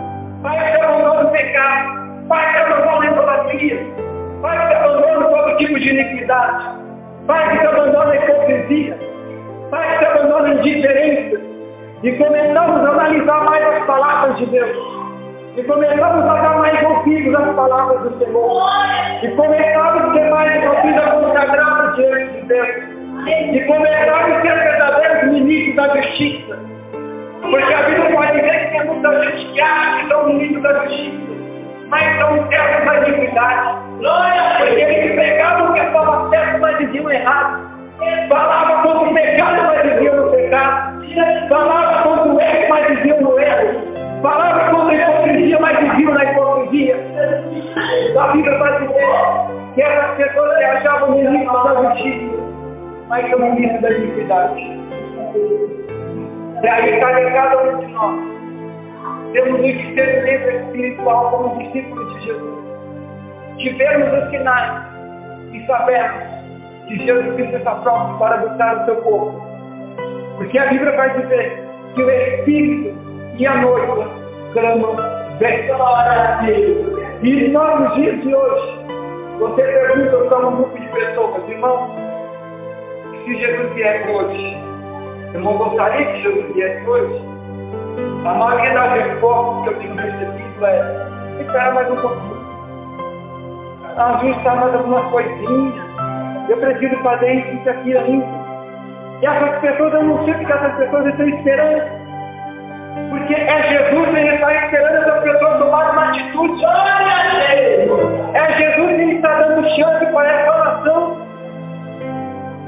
Para 0.42 0.64
que 0.64 0.82
abandonem 0.82 1.26
o 1.26 1.32
pecado. 1.32 2.28
Para 2.28 2.54
que 2.54 2.60
abandonem 2.60 3.10
a 3.10 3.12
idolatria. 3.12 3.80
Para 4.42 4.68
que 4.68 4.74
abandonem 4.74 5.30
todo 5.30 5.58
tipo 5.58 5.80
de 5.80 5.90
iniquidade. 5.90 6.66
Para 7.28 7.50
que 7.50 7.66
abandone 7.66 8.12
a 8.12 8.16
hipocrisia. 8.16 8.98
Para 9.70 9.98
que 9.98 10.06
abandone 10.06 10.50
a 10.50 10.54
indiferença. 10.56 11.49
E 12.02 12.12
começamos 12.14 12.86
a 12.86 12.92
analisar 12.92 13.44
mais 13.44 13.62
as 13.62 13.86
palavras 13.86 14.38
de 14.38 14.46
Deus. 14.46 14.78
E 15.58 15.64
começamos 15.64 16.26
a 16.26 16.34
dar 16.42 16.58
mais 16.60 16.82
ouvidos 16.82 17.36
às 17.36 17.56
palavras 17.56 18.02
do 18.04 18.18
Senhor. 18.20 18.70
E 19.22 19.28
começamos 19.36 20.02
a 20.02 20.14
ter 20.14 20.30
mais 20.30 20.66
ouvidos 20.66 21.04
a 21.04 21.12
consagrar 21.12 21.96
diante 21.96 22.34
de 22.36 22.42
Deus. 22.44 22.70
E 23.28 23.60
começamos 23.68 24.32
a 24.32 24.42
ser 24.42 24.54
verdadeiros 24.54 25.34
ministros 25.34 25.76
da 25.76 25.96
justiça. 25.98 26.60
Porque 27.42 27.74
a 27.74 27.84
Bíblia 27.84 28.16
pode 28.16 28.32
dizer 28.32 28.60
que 28.60 28.78
tem 28.78 28.86
muita 28.86 29.24
gente 29.24 29.54
que 29.54 29.62
acha 29.62 30.00
que 30.00 30.08
são 30.08 30.28
ministros 30.28 30.64
da 30.64 30.74
justiça. 30.86 31.30
Mas 31.90 32.20
são 32.20 32.48
servos 32.48 32.86
da 32.86 33.10
iniquidade. 33.10 33.78
Porque 34.58 34.82
eles 34.82 35.16
pegavam 35.16 35.70
o 35.70 35.74
que 35.74 35.80
estava 35.82 36.30
certo, 36.30 36.62
mas 36.62 36.78
diziam 36.78 37.12
errado. 37.12 37.70
Falava 38.30 38.84
contra 38.84 39.10
o 39.10 39.14
pecado, 39.14 39.64
mas 39.64 39.84
diziam 39.84 40.16
no 40.16 40.32
pecado. 40.32 41.00
Falava 41.50 41.89
diziam 45.80 46.14
na 46.14 46.24
hipocrisia. 46.24 46.96
A 48.20 48.28
Bíblia 48.28 48.58
vai 48.58 48.80
dizer 48.80 49.08
que 49.76 49.82
essas 49.82 50.16
pessoas 50.18 50.58
se 50.58 50.64
achavam 50.64 51.12
ministros 51.12 51.64
da 51.64 51.76
justiça, 51.76 52.38
mas 53.08 53.30
são 53.30 53.40
ministros 53.40 53.82
da 53.82 53.92
iniquidade. 53.92 54.80
E 56.62 56.68
aí 56.68 57.00
cabe 57.00 57.32
cada 57.32 57.64
um 57.64 57.78
de 57.80 57.88
nós. 57.88 58.20
Temos 59.34 59.60
um 59.60 59.64
discernimento 59.64 60.50
espiritual 60.50 61.32
como 61.32 61.58
discípulos 61.60 62.14
de 62.16 62.26
Jesus. 62.26 62.60
Tivermos 63.58 64.24
os 64.24 64.30
sinais 64.32 64.84
e 65.54 65.66
sabermos 65.68 66.24
que 66.88 66.98
Jesus 67.06 67.36
Cristo 67.36 67.58
está 67.58 67.76
pronto 67.76 68.18
para 68.18 68.38
buscar 68.38 68.82
o 68.82 68.86
seu 68.86 68.96
povo. 68.98 69.42
Porque 70.38 70.58
a 70.58 70.66
Bíblia 70.68 70.92
vai 70.98 71.22
dizer 71.22 71.64
que 71.94 72.02
o 72.02 72.10
Espírito 72.10 72.98
e 73.38 73.48
a 73.48 73.56
noiva 73.58 74.10
clamam, 74.54 74.96
vem. 75.40 75.70
E 77.22 77.48
nós, 77.50 77.80
nos 77.80 77.96
dias 77.96 78.22
de 78.22 78.34
hoje, 78.34 78.80
você 79.40 79.62
pergunta 79.62 80.18
para 80.30 80.48
um 80.48 80.56
grupo 80.58 80.80
de 80.80 80.88
pessoas, 80.90 81.50
irmão, 81.50 81.96
se 83.24 83.36
Jesus 83.36 83.74
viesse 83.74 84.10
hoje, 84.10 84.58
irmão 85.34 85.58
gostaria 85.58 86.06
que 86.06 86.22
Jesus 86.22 86.54
viesse 86.54 86.88
hoje? 86.88 87.30
A 88.26 88.34
maioria 88.34 88.74
das 88.74 88.94
respostas 88.94 89.64
que 89.64 89.70
eu 89.70 89.80
tenho 89.80 89.96
recebido 89.96 90.66
é, 90.66 91.08
espera 91.40 91.74
mais 91.74 91.92
um 91.92 91.96
pouquinho. 91.96 92.40
Ajustar 93.98 94.56
mais 94.58 94.76
algumas 94.76 95.12
coisinhas. 95.12 95.90
Eu 96.50 96.58
preciso 96.58 96.98
fazer 97.04 97.34
isso, 97.34 97.56
isso 97.56 97.70
aqui 97.70 97.98
ainda. 97.98 98.28
E 99.22 99.26
essas 99.26 99.60
pessoas, 99.60 99.94
eu 99.94 100.04
não 100.04 100.26
sei 100.26 100.34
porque 100.34 100.52
essas 100.52 100.76
pessoas 100.78 101.06
estão 101.06 101.30
esperando. 101.30 102.00
Porque 103.10 103.34
é 103.34 103.64
Jesus 103.64 104.10
que 104.10 104.36
está 104.36 104.66
esperando 104.66 105.09
atitude. 106.40 106.66
É 108.34 108.54
Jesus 108.58 108.96
que 108.96 109.16
está 109.16 109.40
dando 109.40 109.68
chance 109.70 110.06
para 110.14 110.30
essa 110.30 110.58
nação. 110.58 111.18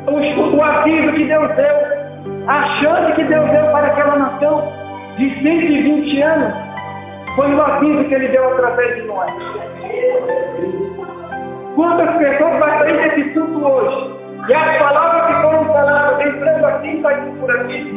O, 0.08 0.58
o 0.58 0.64
aviso 0.64 1.14
que 1.14 1.26
Deus 1.26 1.56
deu, 1.56 1.76
a 2.48 2.64
chance 2.82 3.14
que 3.14 3.24
Deus 3.24 3.50
deu 3.50 3.72
para 3.72 3.88
aquela 3.88 4.16
nação 4.18 4.68
de 5.18 5.30
120 5.42 6.22
anos, 6.22 6.54
foi 7.36 7.54
o 7.54 7.62
aviso 7.62 8.04
que 8.06 8.14
ele 8.16 8.28
deu 8.30 8.52
através 8.54 8.96
de 8.96 9.02
nós. 9.04 9.32
Quantas 11.76 12.18
pessoas 12.18 12.60
sair 12.60 12.94
desse 12.94 13.30
assunto 13.30 13.66
hoje? 13.66 14.22
E 14.50 14.54
as 14.54 14.78
palavras 14.80 15.28
que 15.28 15.42
foram 15.44 15.66
faladas, 15.66 16.26
entrando 16.26 16.66
aqui 16.66 16.88
e 16.88 17.02
saindo 17.02 17.40
por 17.40 17.52
aqui. 17.52 17.96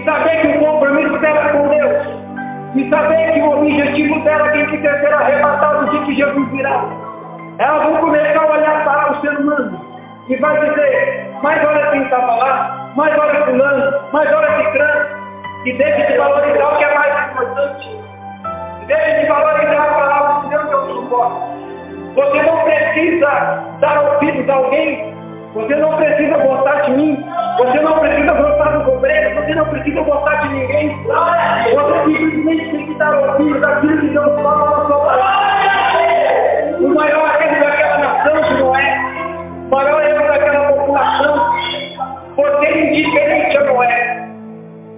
E 0.00 0.04
saber 0.04 0.40
que 0.40 0.46
o 0.46 0.60
compromisso 0.60 1.18
dela 1.18 1.48
com 1.50 1.68
Deus, 1.68 2.06
e 2.74 2.88
saber 2.88 3.32
que 3.32 3.40
o 3.40 3.58
objetivo 3.58 4.20
dela 4.20 4.48
tem 4.50 4.66
que 4.66 4.80
ser, 4.80 5.00
ser 5.00 5.12
arrebatado 5.12 5.90
de 5.90 5.98
que 6.06 6.14
Jesus 6.14 6.48
virá, 6.50 6.84
elas 7.58 7.82
vão 7.82 7.96
começar 7.98 8.40
a 8.40 8.50
olhar 8.50 8.84
para 8.84 9.12
o 9.12 9.20
ser 9.20 9.38
humano 9.38 9.80
e 10.28 10.36
vai 10.36 10.58
dizer, 10.60 11.30
mas 11.42 11.64
olha 11.64 11.90
quem 11.90 12.02
estava 12.02 12.34
lá, 12.36 12.90
mas 12.96 13.18
olha 13.18 13.44
fulano, 13.44 14.00
mas 14.12 14.32
olha 14.32 14.56
ciclano, 14.56 15.06
e 15.66 15.72
deixe 15.74 16.12
de 16.12 16.18
valorizar 16.18 16.64
o 16.64 16.78
que 16.78 16.84
é 16.84 16.94
mais 16.94 17.32
importante. 17.32 18.00
Deixe 18.86 19.20
de 19.20 19.26
valorizar 19.26 19.82
a 19.82 19.94
palavra 19.94 20.42
de 20.42 20.48
Deus 20.48 20.64
que 20.64 20.72
eu 20.72 20.94
suporto. 20.94 21.50
Você 22.14 22.42
não 22.42 22.64
precisa 22.64 23.64
dar 23.80 24.00
ouvidos 24.00 24.48
a 24.48 24.54
alguém. 24.54 25.14
Você 25.54 25.74
não 25.76 25.96
precisa 25.96 26.38
gostar 26.38 26.82
de 26.82 26.92
mim. 26.92 27.26
Você 27.58 27.80
não 27.80 27.98
precisa 27.98 28.32
gostar 28.32 28.78
do 28.78 28.84
governo. 28.84 29.19
Você 29.50 29.56
não 29.56 29.66
precisa 29.66 30.00
gostar 30.02 30.42
de 30.42 30.48
ninguém. 30.54 30.96
Você 31.02 32.04
simplesmente 32.06 32.70
tem 32.70 32.86
que 32.86 32.94
dar 33.00 33.12
ouvidos 33.18 33.60
àquilo 33.64 34.00
que 34.00 34.08
Deus 34.10 34.42
fala 34.42 34.78
na 34.78 34.86
sua 34.86 34.98
palavra. 35.00 36.78
O 36.78 36.94
maior 36.94 37.42
erro 37.42 37.60
daquela 37.60 37.98
nação 37.98 38.42
que 38.44 38.54
não 38.62 38.76
é. 38.76 38.96
O 39.66 39.74
maior 39.74 40.02
erro 40.04 40.28
daquela 40.28 40.72
população. 40.72 41.50
Por 42.36 42.60
ser 42.60 42.76
indiferente 42.78 43.56
a 43.56 43.64
Noé. 43.64 44.28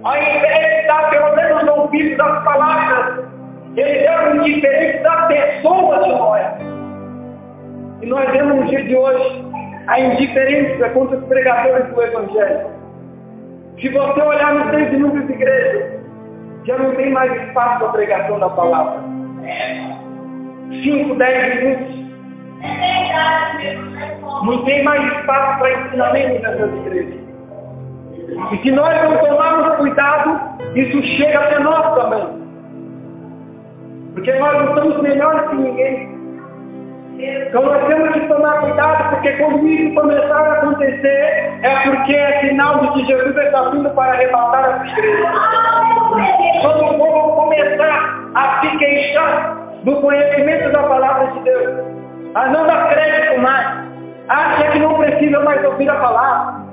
Ao 0.03 0.17
invés 0.17 0.81
de 0.81 0.87
dar 0.87 1.09
pelo 1.09 1.35
menos 1.35 1.63
ouvidos 1.69 2.19
às 2.19 2.43
palavras, 2.43 3.25
eles 3.75 4.03
eram 4.03 4.35
indiferentes 4.35 5.01
da 5.01 5.15
pessoa 5.25 6.03
de 6.03 6.09
Noé. 6.09 6.57
E 8.03 8.05
nós 8.05 8.29
vemos 8.29 8.57
no 8.57 8.65
dia 8.65 8.83
de 8.83 8.95
hoje 8.95 9.45
a 9.87 9.99
indiferença 9.99 10.89
contra 10.89 11.17
os 11.17 11.25
pregadores 11.25 11.87
do 11.91 12.03
Evangelho. 12.03 12.72
Se 13.79 13.89
você 13.89 14.21
olhar 14.21 14.53
nos 14.53 14.69
três 14.69 14.93
inúmeros 14.93 15.29
igrejas, 15.29 16.01
já 16.65 16.77
não 16.77 16.95
tem 16.95 17.11
mais 17.11 17.31
espaço 17.47 17.79
para 17.79 17.87
a 17.87 17.91
pregação 17.91 18.39
da 18.39 18.49
palavra. 18.49 19.01
Cinco, 20.83 21.15
dez 21.15 21.55
minutos. 21.55 22.03
Não 24.45 24.65
tem 24.65 24.83
mais 24.83 25.03
espaço 25.17 25.59
para 25.59 25.71
ensinamento 25.73 26.41
nessas 26.41 26.73
igrejas. 26.77 27.23
E 28.51 28.57
se 28.57 28.71
nós 28.71 29.03
não 29.03 29.17
tomarmos 29.17 29.77
cuidado, 29.77 30.39
isso 30.75 31.01
chega 31.17 31.39
até 31.39 31.59
nós 31.59 31.95
também. 31.95 32.43
Porque 34.13 34.33
nós 34.33 34.65
não 34.65 34.75
somos 34.75 35.01
melhores 35.01 35.49
que 35.49 35.55
ninguém. 35.55 36.12
Então 37.19 37.63
nós 37.63 37.87
temos 37.87 38.11
que 38.11 38.27
tomar 38.27 38.61
cuidado, 38.61 39.09
porque 39.11 39.31
quando 39.33 39.67
isso 39.67 39.93
começar 39.93 40.35
a 40.35 40.53
acontecer, 40.53 41.59
é 41.61 41.79
porque 41.85 42.15
é 42.15 42.39
sinal 42.41 42.79
de 42.79 42.91
que 42.93 43.05
Jesus 43.05 43.37
está 43.37 43.69
vindo 43.69 43.89
para 43.91 44.13
arrebatar 44.13 44.65
as 44.65 44.91
igrejas. 44.91 45.29
Quando 46.61 46.85
o 46.85 46.97
povo 46.97 47.41
começar 47.43 48.19
a 48.33 48.61
se 48.61 48.77
queixar 48.77 49.57
do 49.83 49.95
conhecimento 50.01 50.71
da 50.71 50.83
palavra 50.83 51.27
de 51.27 51.39
Deus, 51.41 51.85
a 52.35 52.47
não 52.47 52.65
dar 52.65 52.89
crédito 52.89 53.41
mais, 53.41 53.83
acha 54.29 54.71
que 54.71 54.79
não 54.79 54.95
precisa 54.95 55.39
mais 55.41 55.63
ouvir 55.65 55.89
a 55.89 55.95
palavra. 55.95 56.63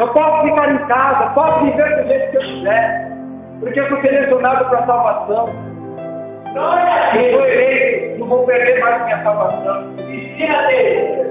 Eu 0.00 0.08
posso 0.08 0.42
ficar 0.44 0.72
em 0.72 0.78
casa, 0.86 1.30
posso 1.34 1.64
viver 1.64 2.02
do 2.02 2.08
jeito 2.08 2.30
que 2.30 2.36
eu 2.38 2.40
quiser, 2.40 3.12
porque 3.60 3.80
eu 3.80 3.88
sou 3.88 4.00
selecionado 4.00 4.64
para 4.64 4.78
a 4.78 4.86
salvação. 4.86 5.69
Eu 6.54 7.30
sou 7.30 7.46
eleito, 7.46 8.18
não 8.18 8.26
vou 8.26 8.44
perder 8.44 8.80
mais 8.80 9.04
minha 9.04 9.22
salvação. 9.22 9.94
Ensina 9.98 10.66
dele. 10.66 11.30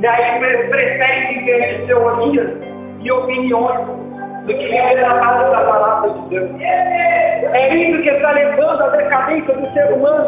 E 0.00 0.06
aí 0.06 0.44
eles 0.44 0.68
preferem 0.68 1.38
viver 1.38 1.78
de 1.78 1.86
teorias 1.86 2.50
e 3.00 3.12
opiniões 3.12 3.86
do 3.86 4.46
que 4.46 4.66
viver 4.66 5.00
na 5.02 5.14
base 5.14 5.50
da 5.50 5.60
palavra 5.60 6.10
de 6.10 6.28
Deus. 6.28 6.50
É 6.60 7.74
isso 7.74 8.02
que 8.02 8.08
está 8.08 8.32
levando 8.32 8.82
a 8.82 8.88
decadência 8.88 9.54
do 9.54 9.72
ser 9.72 9.92
humano. 9.92 10.26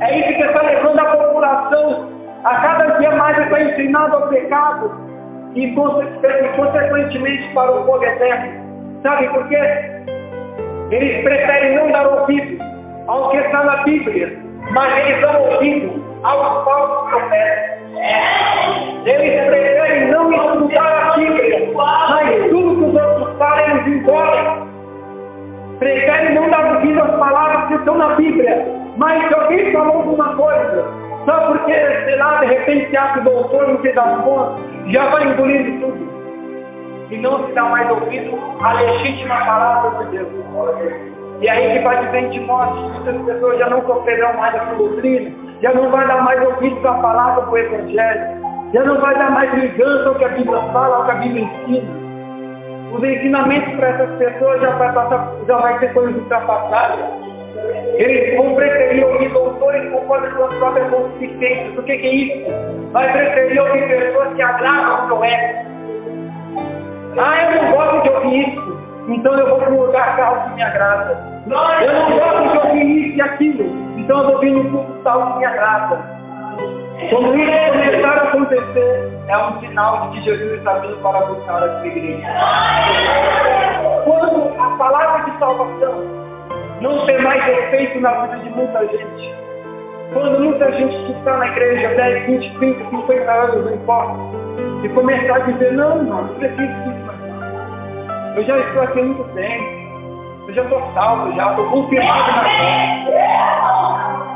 É 0.00 0.18
isso 0.18 0.36
que 0.36 0.42
está 0.42 0.62
levando 0.62 0.98
a 0.98 1.04
população 1.04 2.08
a 2.44 2.56
cada 2.56 2.98
dia 2.98 3.12
mais 3.12 3.38
estar 3.38 3.62
ensinado 3.62 4.16
ao 4.16 4.28
pecado 4.28 4.90
e, 5.54 5.72
consequentemente 5.72 7.48
para 7.54 7.70
o 7.70 7.86
fogo 7.86 8.04
eterno. 8.04 8.60
Sabe 9.02 9.28
por 9.28 9.48
quê? 9.48 9.60
Eles 10.90 11.22
preferem 11.22 11.76
não 11.76 11.90
dar 11.92 12.08
ouvido 12.08 12.71
ao 13.08 13.30
que 13.30 13.36
está 13.38 13.64
na 13.64 13.76
Bíblia, 13.84 14.38
mas 14.70 15.06
eles 15.06 15.20
dão 15.20 15.42
ouvido 15.42 16.04
aos 16.22 16.64
falsos 16.64 17.10
profetas. 17.10 17.82
Eles 19.04 19.46
preferem 19.46 20.10
não 20.10 20.32
escutar 20.32 21.10
a 21.10 21.16
Bíblia, 21.16 21.72
mas 21.74 22.50
tudo 22.50 22.76
que 22.76 22.84
os 22.84 22.94
outros 22.94 23.38
falam 23.38 23.70
eles 23.70 23.86
engolem. 23.86 24.72
Preferem 25.78 26.34
não 26.34 26.48
dar 26.50 26.74
ouvido 26.74 27.02
às 27.02 27.10
palavras 27.16 27.68
que 27.68 27.74
estão 27.74 27.98
na 27.98 28.14
Bíblia, 28.14 28.66
mas 28.96 29.26
se 29.26 29.34
alguém 29.34 29.72
falou 29.72 29.96
alguma 29.96 30.36
coisa, 30.36 30.84
só 31.24 31.46
porque, 31.46 31.72
sei 31.72 32.16
lá, 32.16 32.40
de 32.40 32.46
repente 32.46 32.90
se 32.90 32.96
acha 32.96 33.20
doutor 33.20 33.68
no 33.68 33.78
que 33.78 33.92
dá 33.92 34.02
conta, 34.02 34.60
já 34.88 35.08
vai 35.10 35.24
engolindo 35.24 35.86
tudo. 35.86 36.12
E 37.10 37.18
não 37.18 37.46
se 37.46 37.52
dá 37.52 37.64
mais 37.64 37.90
ouvido 37.90 38.38
à 38.60 38.72
legítima 38.72 39.36
palavra 39.36 40.04
de 40.04 40.18
Deus. 40.18 41.11
E 41.42 41.48
aí 41.48 41.76
que 41.76 41.84
vai 41.84 42.06
dizer 42.06 42.18
em 42.18 42.30
Timóteo, 42.30 42.88
muitas 42.88 43.26
pessoas 43.26 43.58
já 43.58 43.68
não 43.68 43.84
sofrerão 43.84 44.32
mais 44.34 44.54
essa 44.54 44.74
doutrina, 44.76 45.32
já 45.60 45.74
não 45.74 45.90
vai 45.90 46.06
dar 46.06 46.22
mais 46.22 46.40
ouvido 46.40 46.88
à 46.88 46.94
palavra 46.94 47.46
do 47.46 47.58
Evangelho, 47.58 48.42
já 48.72 48.84
não 48.84 49.00
vai 49.00 49.18
dar 49.18 49.32
mais 49.32 49.52
ligança 49.54 50.08
ao 50.08 50.14
que 50.14 50.24
a 50.24 50.28
Bíblia 50.28 50.62
fala, 50.72 50.96
ao 50.98 51.04
que 51.04 51.10
a 51.10 51.14
Bíblia 51.14 51.42
ensina. 51.42 52.02
Os 52.92 53.02
ensinamentos 53.02 53.74
para 53.74 53.88
essas 53.88 54.18
pessoas 54.18 54.60
já 54.60 54.70
vai, 54.70 54.92
passar, 54.92 55.32
já 55.48 55.56
vai 55.56 55.78
ser 55.80 55.92
coisas 55.92 56.14
ultrapassadas. 56.14 56.98
Eles 57.94 58.36
vão 58.36 58.54
preferir 58.54 59.04
ouvir 59.04 59.28
doutores 59.30 59.90
conforme 59.92 60.26
as 60.28 60.34
suas 60.34 60.54
próprias 60.58 60.90
consistências. 60.90 61.76
O 61.76 61.82
que, 61.82 61.92
é 61.92 62.06
isso? 62.06 62.50
Vai 62.92 63.12
preferir 63.12 63.60
ouvir 63.60 63.88
pessoas 63.88 64.34
que 64.34 64.42
agradam 64.42 65.04
o 65.04 65.08
seu 65.08 65.24
ego. 65.24 65.72
Ah, 67.18 67.52
eu 67.52 67.62
não 67.62 67.72
gosto 67.72 68.02
de 68.02 68.10
ouvir 68.10 68.48
isso. 68.48 68.82
Então 69.08 69.38
eu 69.38 69.48
vou 69.48 69.58
para 69.58 69.72
um 69.72 69.80
lugar 69.86 70.16
tal 70.16 70.42
que 70.42 70.54
me 70.54 70.62
agrada. 70.62 71.31
Eu 71.46 71.92
não 71.92 72.18
gosto 72.18 72.50
de 72.50 72.58
ouvir 72.58 73.08
isso 73.08 73.16
e 73.16 73.22
aquilo. 73.22 73.64
Então 73.98 74.18
eu 74.20 74.30
vou 74.30 74.38
vir 74.40 74.52
no 74.52 74.70
culto 74.70 75.00
tal 75.02 75.32
que 75.32 75.38
me 75.38 75.44
agrada. 75.44 76.22
Quando 77.10 77.36
isso 77.36 77.72
começar 77.72 78.10
a 78.10 78.28
acontecer, 78.28 79.12
é 79.26 79.38
um 79.38 79.60
sinal 79.60 80.10
de 80.10 80.18
que 80.18 80.24
Jesus 80.24 80.58
está 80.58 80.74
vindo 80.74 80.96
para 81.02 81.20
buscar 81.26 81.62
a 81.64 81.78
sua 81.78 81.86
igreja. 81.86 82.28
Quando 84.04 84.60
a 84.60 84.76
palavra 84.76 85.30
de 85.30 85.38
salvação 85.38 86.04
não 86.80 87.06
tem 87.06 87.20
mais 87.22 87.46
efeito 87.46 88.00
na 88.00 88.26
vida 88.26 88.38
de 88.38 88.50
muita 88.50 88.86
gente, 88.86 89.34
quando 90.12 90.40
muita 90.40 90.70
gente 90.72 90.96
que 91.06 91.12
está 91.12 91.38
na 91.38 91.48
igreja 91.48 91.88
10, 91.88 92.26
20, 92.26 92.58
30, 92.58 92.90
50 92.90 93.32
anos, 93.32 93.64
não 93.64 93.74
importa, 93.74 94.18
e 94.84 94.88
começar 94.90 95.36
a 95.36 95.38
dizer, 95.40 95.72
não, 95.72 96.02
não, 96.02 96.22
não 96.24 96.34
preciso 96.34 96.72
disso 96.84 97.06
mais. 97.06 98.36
Eu 98.36 98.44
já 98.44 98.58
estou 98.58 98.82
aqui 98.82 99.00
há 99.00 99.04
muito 99.04 99.24
tempo. 99.34 99.81
Eu 100.48 100.54
já 100.54 100.62
estou 100.62 100.82
salvo, 100.94 101.32
já 101.36 101.50
estou 101.50 101.70
confirmado 101.70 102.32
na 102.32 102.44
fé. 102.44 103.06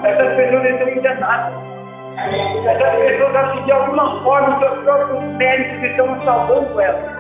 Essas 0.04 0.36
pessoas 0.36 0.64
estão 0.64 0.88
enganadas. 0.88 1.52
Essas 2.64 2.94
pessoas 2.94 3.36
acham 3.36 3.56
que 3.56 3.62
de 3.64 3.72
alguma 3.72 4.22
forma 4.22 4.54
os 4.54 4.58
seus 4.60 4.84
próprios 4.84 5.24
méritos 5.36 5.82
estão 5.82 6.24
salvando 6.24 6.80
elas. 6.80 7.16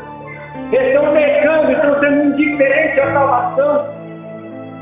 Estão 0.72 1.12
negando, 1.12 1.72
estão 1.72 2.00
sendo 2.00 2.24
indiferentes 2.24 2.98
à 2.98 3.12
salvação. 3.12 3.86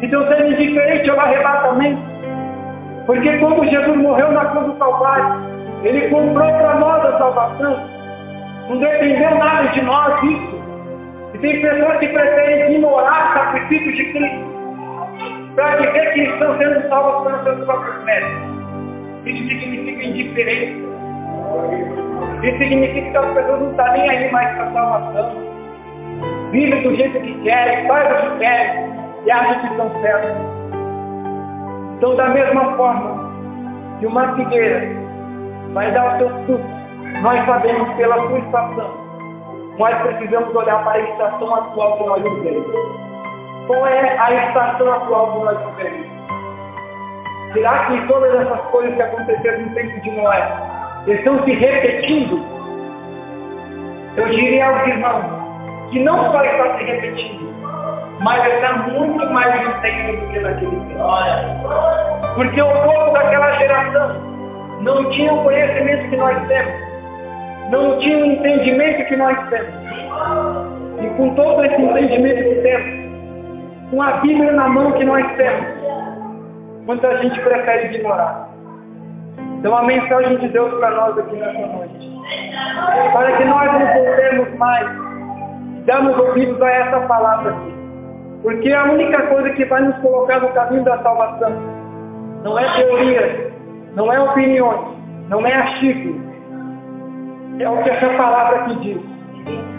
Estão 0.03 0.29
sendo 0.29 0.53
indiferentes 0.53 1.09
ao 1.09 1.21
arrebatamento. 1.21 2.03
Porque 3.07 3.39
quando 3.39 3.65
Jesus 3.65 3.97
morreu 3.97 4.33
na 4.33 4.45
cruz 4.47 4.67
do 4.67 4.75
Calvário, 4.75 5.43
Ele 5.83 6.09
comprou 6.09 6.53
para 6.53 6.75
nós 6.75 7.05
a 7.07 7.19
salvação. 7.19 7.91
Não 8.69 8.79
dependeu 8.79 9.35
nada 9.37 9.69
de 9.69 9.83
nós 9.83 10.23
isso. 10.25 10.54
E 11.35 11.39
tem 11.39 11.61
pessoas 11.61 11.99
que 11.99 12.09
preferem 12.09 12.75
ignorar 12.75 13.31
o 13.31 13.33
sacrifício 13.35 13.93
de 13.93 14.13
Cristo 14.13 14.55
para 15.57 15.77
dizer 15.77 16.13
que 16.13 16.21
estão 16.21 16.59
sendo 16.59 16.89
salvos 16.89 17.25
pelos 17.25 17.43
seus 17.43 17.65
próprios 17.65 18.05
méritos. 18.05 18.55
Isso 19.27 19.49
significa 19.49 20.05
indiferença. 20.05 20.85
Isso 22.43 22.59
significa 22.59 23.11
que 23.11 23.17
as 23.17 23.35
pessoas 23.35 23.61
não 23.61 23.71
estão 23.71 23.93
nem 23.93 24.11
aí 24.11 24.31
mais 24.31 24.55
para 24.55 24.65
a 24.65 24.73
salvação. 24.73 25.55
Vivem 26.53 26.83
do 26.83 26.95
jeito 26.95 27.21
que 27.21 27.35
querem, 27.43 27.89
fazem 27.89 28.13
o 28.13 28.31
que 28.31 28.39
querem 28.39 28.93
e 29.27 29.31
acham 29.31 29.61
que 29.61 29.67
estão 29.67 30.03
certos. 30.03 30.31
Então, 31.97 32.15
da 32.15 32.29
mesma 32.29 32.77
forma 32.77 33.33
que 33.99 34.07
uma 34.07 34.37
figueira 34.37 34.89
vai 35.73 35.91
dar 35.91 36.13
os 36.13 36.19
seus 36.19 36.33
frutos, 36.47 36.71
nós 37.23 37.45
sabemos 37.45 37.93
pela 37.95 38.17
sua 38.29 38.39
estação 38.39 39.04
nós 39.79 39.95
precisamos 40.03 40.55
olhar 40.55 40.85
para 40.85 40.93
a 40.93 41.01
estação 41.01 41.55
atual 41.55 41.97
que 41.97 42.05
nós 42.05 42.23
vivemos. 42.23 42.67
Qual 43.67 43.87
é 43.87 44.19
a 44.19 44.47
estação 44.47 44.93
atual 44.93 45.33
que 45.33 45.45
nós 45.45 45.59
vivemos? 45.77 46.07
Será 47.53 47.87
que 47.87 48.07
todas 48.07 48.35
essas 48.35 48.61
coisas 48.71 48.95
que 48.95 49.03
aconteceram 49.03 49.63
no 49.63 49.75
tempo 49.75 50.01
de 50.01 50.11
Noé 50.11 50.53
estão 51.07 51.45
se 51.45 51.53
repetindo? 51.53 52.45
Eu 54.17 54.29
diria 54.29 54.67
aos 54.67 54.87
irmãos 54.87 55.25
que 55.91 56.01
não 56.01 56.31
só 56.31 56.45
está 56.45 56.79
se 56.79 56.85
repetindo, 56.85 57.53
mas 58.21 58.47
está 58.47 58.73
muito 58.75 59.27
mais 59.33 59.55
intenso 59.69 60.21
do 60.21 60.29
que 60.29 60.41
naquele 60.41 60.71
tempo. 60.71 61.05
Porque 62.37 62.63
o 62.63 62.73
povo 62.73 63.13
daquela 63.13 63.53
geração 63.53 64.21
não 64.81 65.11
tinha 65.11 65.33
o 65.33 65.43
conhecimento 65.43 66.11
que 66.11 66.17
nós 66.17 66.47
temos 66.47 66.94
não 67.83 67.99
tinha 67.99 68.19
o 68.19 68.25
entendimento 68.27 69.05
que 69.07 69.17
nós 69.17 69.37
temos. 69.49 69.75
E 71.03 71.09
com 71.17 71.35
todo 71.35 71.65
esse 71.65 71.81
entendimento 71.81 72.43
que 72.43 72.55
temos, 72.63 73.91
com 73.91 74.03
a 74.03 74.13
Bíblia 74.19 74.53
na 74.53 74.69
mão 74.69 74.93
que 74.93 75.05
nós 75.05 75.27
temos, 75.37 75.67
muita 76.87 77.19
gente 77.19 77.41
prefere 77.41 77.95
ignorar. 77.97 78.49
Então 79.59 79.77
a 79.77 79.83
mensagem 79.83 80.37
de 80.39 80.49
Deus 80.49 80.73
para 80.79 80.91
nós 80.91 81.19
aqui 81.19 81.37
nessa 81.37 81.67
noite. 81.67 82.15
Para 83.13 83.37
que 83.37 83.45
nós 83.45 83.73
não 83.73 83.95
voltemos 83.95 84.59
mais, 84.59 84.89
damos 85.87 86.19
ouvidos 86.19 86.61
a 86.63 86.71
essa 86.71 87.01
palavra 87.01 87.51
aqui. 87.53 87.75
Porque 88.43 88.73
a 88.73 88.85
única 88.85 89.23
coisa 89.23 89.51
que 89.51 89.65
vai 89.65 89.81
nos 89.81 89.97
colocar 89.99 90.41
no 90.41 90.49
caminho 90.51 90.85
da 90.85 90.99
salvação 91.03 91.51
não 92.43 92.59
é 92.59 92.77
teoria, 92.77 93.53
não 93.97 94.13
é 94.13 94.21
opiniões, 94.21 94.81
não 95.31 95.47
é 95.47 95.55
achismo, 95.55 96.24
é 97.61 97.69
o 97.69 97.83
que 97.83 97.91
essa 97.91 98.09
palavra 98.17 98.61
aqui 98.61 98.77
diz. 98.77 99.01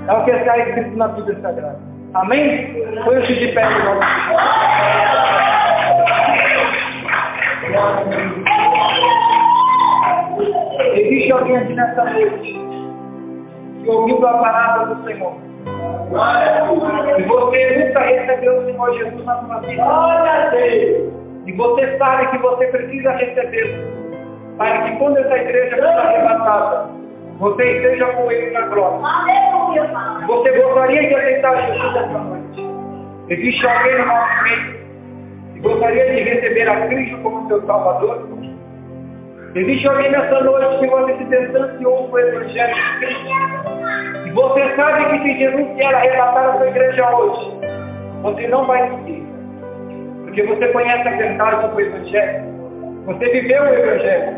É 0.07 0.13
o 0.13 0.23
que 0.23 0.31
está 0.31 0.57
escrito 0.59 0.97
na 0.97 1.07
Bíblia 1.09 1.39
Sagrada. 1.41 1.79
Amém? 2.13 2.73
Põe-se 3.03 3.33
de 3.33 3.47
pé 3.53 3.65
no 3.69 3.83
nome 3.83 4.05
Existe 10.93 11.31
alguém 11.31 11.57
aqui 11.57 11.73
nessa 11.73 12.05
noite 12.05 12.65
que 13.83 13.89
ouvindo 13.89 14.25
a 14.25 14.33
palavra 14.33 14.95
do 14.95 15.03
Senhor. 15.03 15.33
E 17.17 17.23
você 17.23 17.85
nunca 17.85 17.99
recebeu 17.99 18.59
o 18.59 18.65
Senhor 18.65 18.97
Jesus 18.97 19.25
na 19.25 19.39
sua 19.41 19.59
vida. 19.59 19.83
E 21.45 21.51
você 21.51 21.97
sabe 21.97 22.27
que 22.27 22.37
você 22.37 22.67
precisa 22.67 23.11
recebê-lo. 23.11 23.95
Para 24.57 24.83
que 24.83 24.95
quando 24.97 25.17
essa 25.17 25.37
igreja 25.37 25.75
for 25.75 25.85
arrebatada, 25.85 26.94
você 27.39 27.63
esteja 27.63 28.05
com 28.07 28.31
ele 28.31 28.51
na 28.51 28.61
glória. 28.67 28.99
Você 30.25 30.51
gostaria 30.51 31.07
de 31.07 31.15
aceitar 31.15 31.67
Jesus 31.67 31.95
essa 31.95 32.17
noite? 32.19 32.65
Existe 33.29 33.67
alguém 33.67 33.97
no 33.97 34.05
nosso 34.05 34.43
meio 34.43 34.75
que 35.53 35.59
gostaria 35.59 36.05
de 36.05 36.21
receber 36.21 36.69
a 36.69 36.87
Cristo 36.87 37.17
como 37.23 37.47
seu 37.47 37.65
Salvador? 37.65 38.27
Existe 39.55 39.87
alguém 39.87 40.11
nessa 40.11 40.41
noite 40.41 40.79
que 40.79 40.87
você 40.87 41.17
se 41.17 41.23
distanciou 41.25 42.07
do 42.07 42.19
Evangelho 42.19 42.75
de 42.75 42.99
Cristo? 42.99 43.25
E 44.25 44.31
você 44.31 44.75
sabe 44.75 45.05
que 45.05 45.23
se 45.23 45.39
Jesus 45.39 45.75
quer 45.77 45.95
arrebatar 45.95 46.49
a 46.49 46.57
sua 46.57 46.67
igreja 46.67 47.15
hoje, 47.15 47.59
você 48.21 48.47
não 48.47 48.65
vai 48.65 48.89
seguir. 48.89 49.25
Porque 50.23 50.43
você 50.43 50.67
conhece 50.69 51.07
a 51.07 51.11
verdade 51.11 51.67
do 51.67 51.81
Evangelho. 51.81 52.43
Você 53.05 53.25
viveu 53.29 53.63
o 53.63 53.67
Evangelho. 53.67 54.37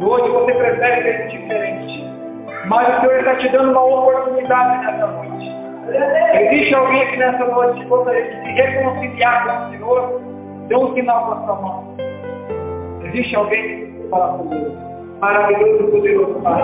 E 0.00 0.04
hoje 0.04 0.28
você 0.28 0.54
prefere 0.54 1.02
ser 1.02 1.28
diferente. 1.28 2.11
Mas 2.66 2.88
o 2.88 3.00
Senhor 3.00 3.18
está 3.18 3.34
te 3.36 3.48
dando 3.48 3.70
uma 3.72 3.84
oportunidade 3.84 4.86
nessa 4.86 5.06
noite. 5.06 5.52
Existe 6.34 6.74
alguém 6.74 7.02
aqui 7.02 7.16
nessa 7.16 7.44
noite 7.44 7.80
que 7.80 7.86
gostaria 7.86 8.24
de 8.24 8.30
se 8.30 8.52
reconciliar 8.52 9.46
com 9.46 9.66
o 9.66 9.70
Senhor? 9.70 10.20
Dê 10.68 10.76
um 10.76 10.94
sinal 10.94 11.26
com 11.26 11.32
a 11.32 11.44
sua 11.44 11.60
mão. 11.60 11.96
Existe 13.04 13.34
alguém? 13.34 13.92
Fala 14.10 14.38
com 14.38 14.46
Deus. 14.46 14.72
Maravilhoso, 15.20 15.90
poderoso 15.90 16.40
Pai. 16.42 16.62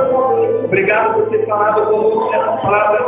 Obrigado 0.65 1.15
por 1.15 1.31
ter 1.31 1.47
falado 1.47 1.87
conosco 1.87 2.35
essa 2.35 2.57
palavra. 2.57 2.99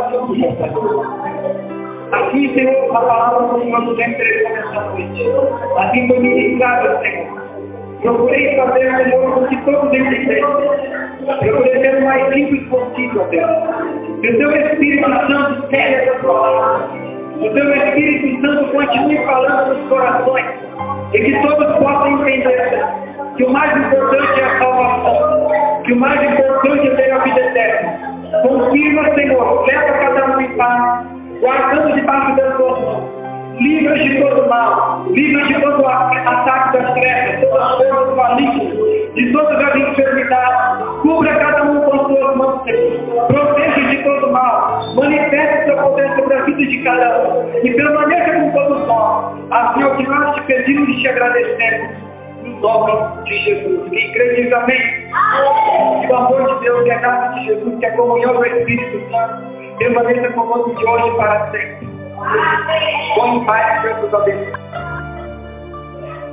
Aqui, 2.12 2.54
Senhor, 2.54 2.96
a 2.96 3.00
palavra 3.00 3.48
do 3.48 3.60
Senhor 3.60 3.80
nos 3.80 3.98
entregou 3.98 4.50
nessa 4.50 4.80
noite. 4.80 5.24
Assim 5.78 6.08
foi 6.08 6.18
ministrada, 6.18 7.00
Senhor. 7.02 7.40
Procurei 8.02 8.56
fazer, 8.56 9.04
Senhor, 9.04 9.34
com 9.34 9.46
que 9.46 9.56
todos 9.64 9.92
entendessem. 9.92 10.89
Procurei 11.38 11.80
ser 11.80 11.96
o 11.96 12.04
mais 12.04 12.34
simples 12.34 12.68
possível, 12.68 13.26
Deus. 13.30 13.50
Que 14.20 14.30
o 14.30 14.38
teu 14.38 14.50
Espírito 14.56 15.08
Santo 15.08 15.70
cele 15.70 15.94
essa 15.94 16.18
palavra. 16.26 16.88
O 17.40 17.50
teu 17.50 17.74
Espírito 17.74 18.46
Santo 18.46 18.72
continue 18.72 19.24
falando 19.24 19.74
nos 19.74 19.88
corações. 19.88 20.46
E 21.14 21.18
que 21.18 21.42
todos 21.42 21.76
possam 21.78 22.28
entender 22.28 22.84
que 23.36 23.44
o 23.44 23.50
mais 23.50 23.76
importante 23.76 24.40
é 24.40 24.44
a 24.44 24.58
salvação. 24.58 25.50
Que 25.84 25.92
o 25.92 25.96
mais 25.96 26.22
importante 26.22 26.88
é 26.88 26.94
ter 26.94 27.12
a 27.12 27.18
vida 27.18 27.40
eterna. 27.40 28.10
Confirma, 28.42 29.14
Senhor, 29.14 29.66
leva 29.66 29.92
cada 29.92 30.36
um 30.36 30.40
em 30.40 30.56
paz, 30.56 31.06
guardando 31.40 31.94
debaixo 31.94 32.36
das 32.36 32.56
tuas 32.56 32.80
mãos. 32.80 33.20
Livra 33.58 33.98
de 33.98 34.20
todo 34.20 34.48
mal, 34.48 35.04
livra 35.10 35.44
de 35.44 35.60
todo 35.60 35.86
ataque 35.86 36.78
das 36.78 36.94
trevas, 36.94 37.40
todas 37.40 37.62
as 37.62 37.88
forças 37.88 38.16
malignas, 38.16 38.89
de 39.14 39.32
todas 39.32 39.64
as 39.64 39.76
enfermidades. 39.76 40.86
Cubra 41.02 41.34
cada 41.34 41.62
um 41.64 41.80
com 41.80 42.00
as 42.00 42.06
tuas 42.06 42.36
mãos, 42.36 42.64
Senhor. 42.64 43.26
Proteja 43.26 43.88
de 43.88 44.04
todo 44.04 44.32
mal. 44.32 44.94
Manifeste 44.94 45.64
seu 45.64 45.76
poder 45.78 46.14
sobre 46.16 46.34
a 46.34 46.42
vida 46.44 46.58
de 46.58 46.82
cada 46.82 47.28
um. 47.28 47.50
E 47.64 47.74
permaneça 47.74 48.32
com 48.32 48.50
todos 48.52 48.86
nós. 48.86 49.34
Assim 49.50 49.82
é 49.82 49.86
o 49.86 49.96
que 49.96 50.06
nós 50.06 50.34
te 50.34 50.42
pedimos 50.42 50.88
e 50.88 51.00
te 51.00 51.08
agradecemos. 51.08 52.10
No 52.42 52.60
nome 52.60 53.24
de 53.24 53.38
Jesus. 53.38 53.90
Quem 53.90 54.12
crê 54.12 54.42
diz 54.42 54.52
amém. 54.52 55.10
Que 56.00 56.12
o 56.12 56.16
amor 56.16 56.54
de 56.54 56.64
Deus 56.64 56.86
e 56.86 56.90
a 56.90 56.98
graça 56.98 57.34
de 57.34 57.46
Jesus, 57.46 57.78
que 57.78 57.86
a 57.86 57.96
comunhão 57.96 58.34
do 58.34 58.46
Espírito 58.46 59.10
Santo, 59.10 59.76
permaneça 59.78 60.28
conosco 60.32 60.74
de 60.74 60.86
hoje 60.86 61.16
para 61.16 61.50
sempre. 61.50 61.88
Com 63.14 63.26
em 63.26 63.44
paz, 63.44 63.82
Deus 63.82 64.02
nos 64.02 64.14
abençoe. 64.14 64.89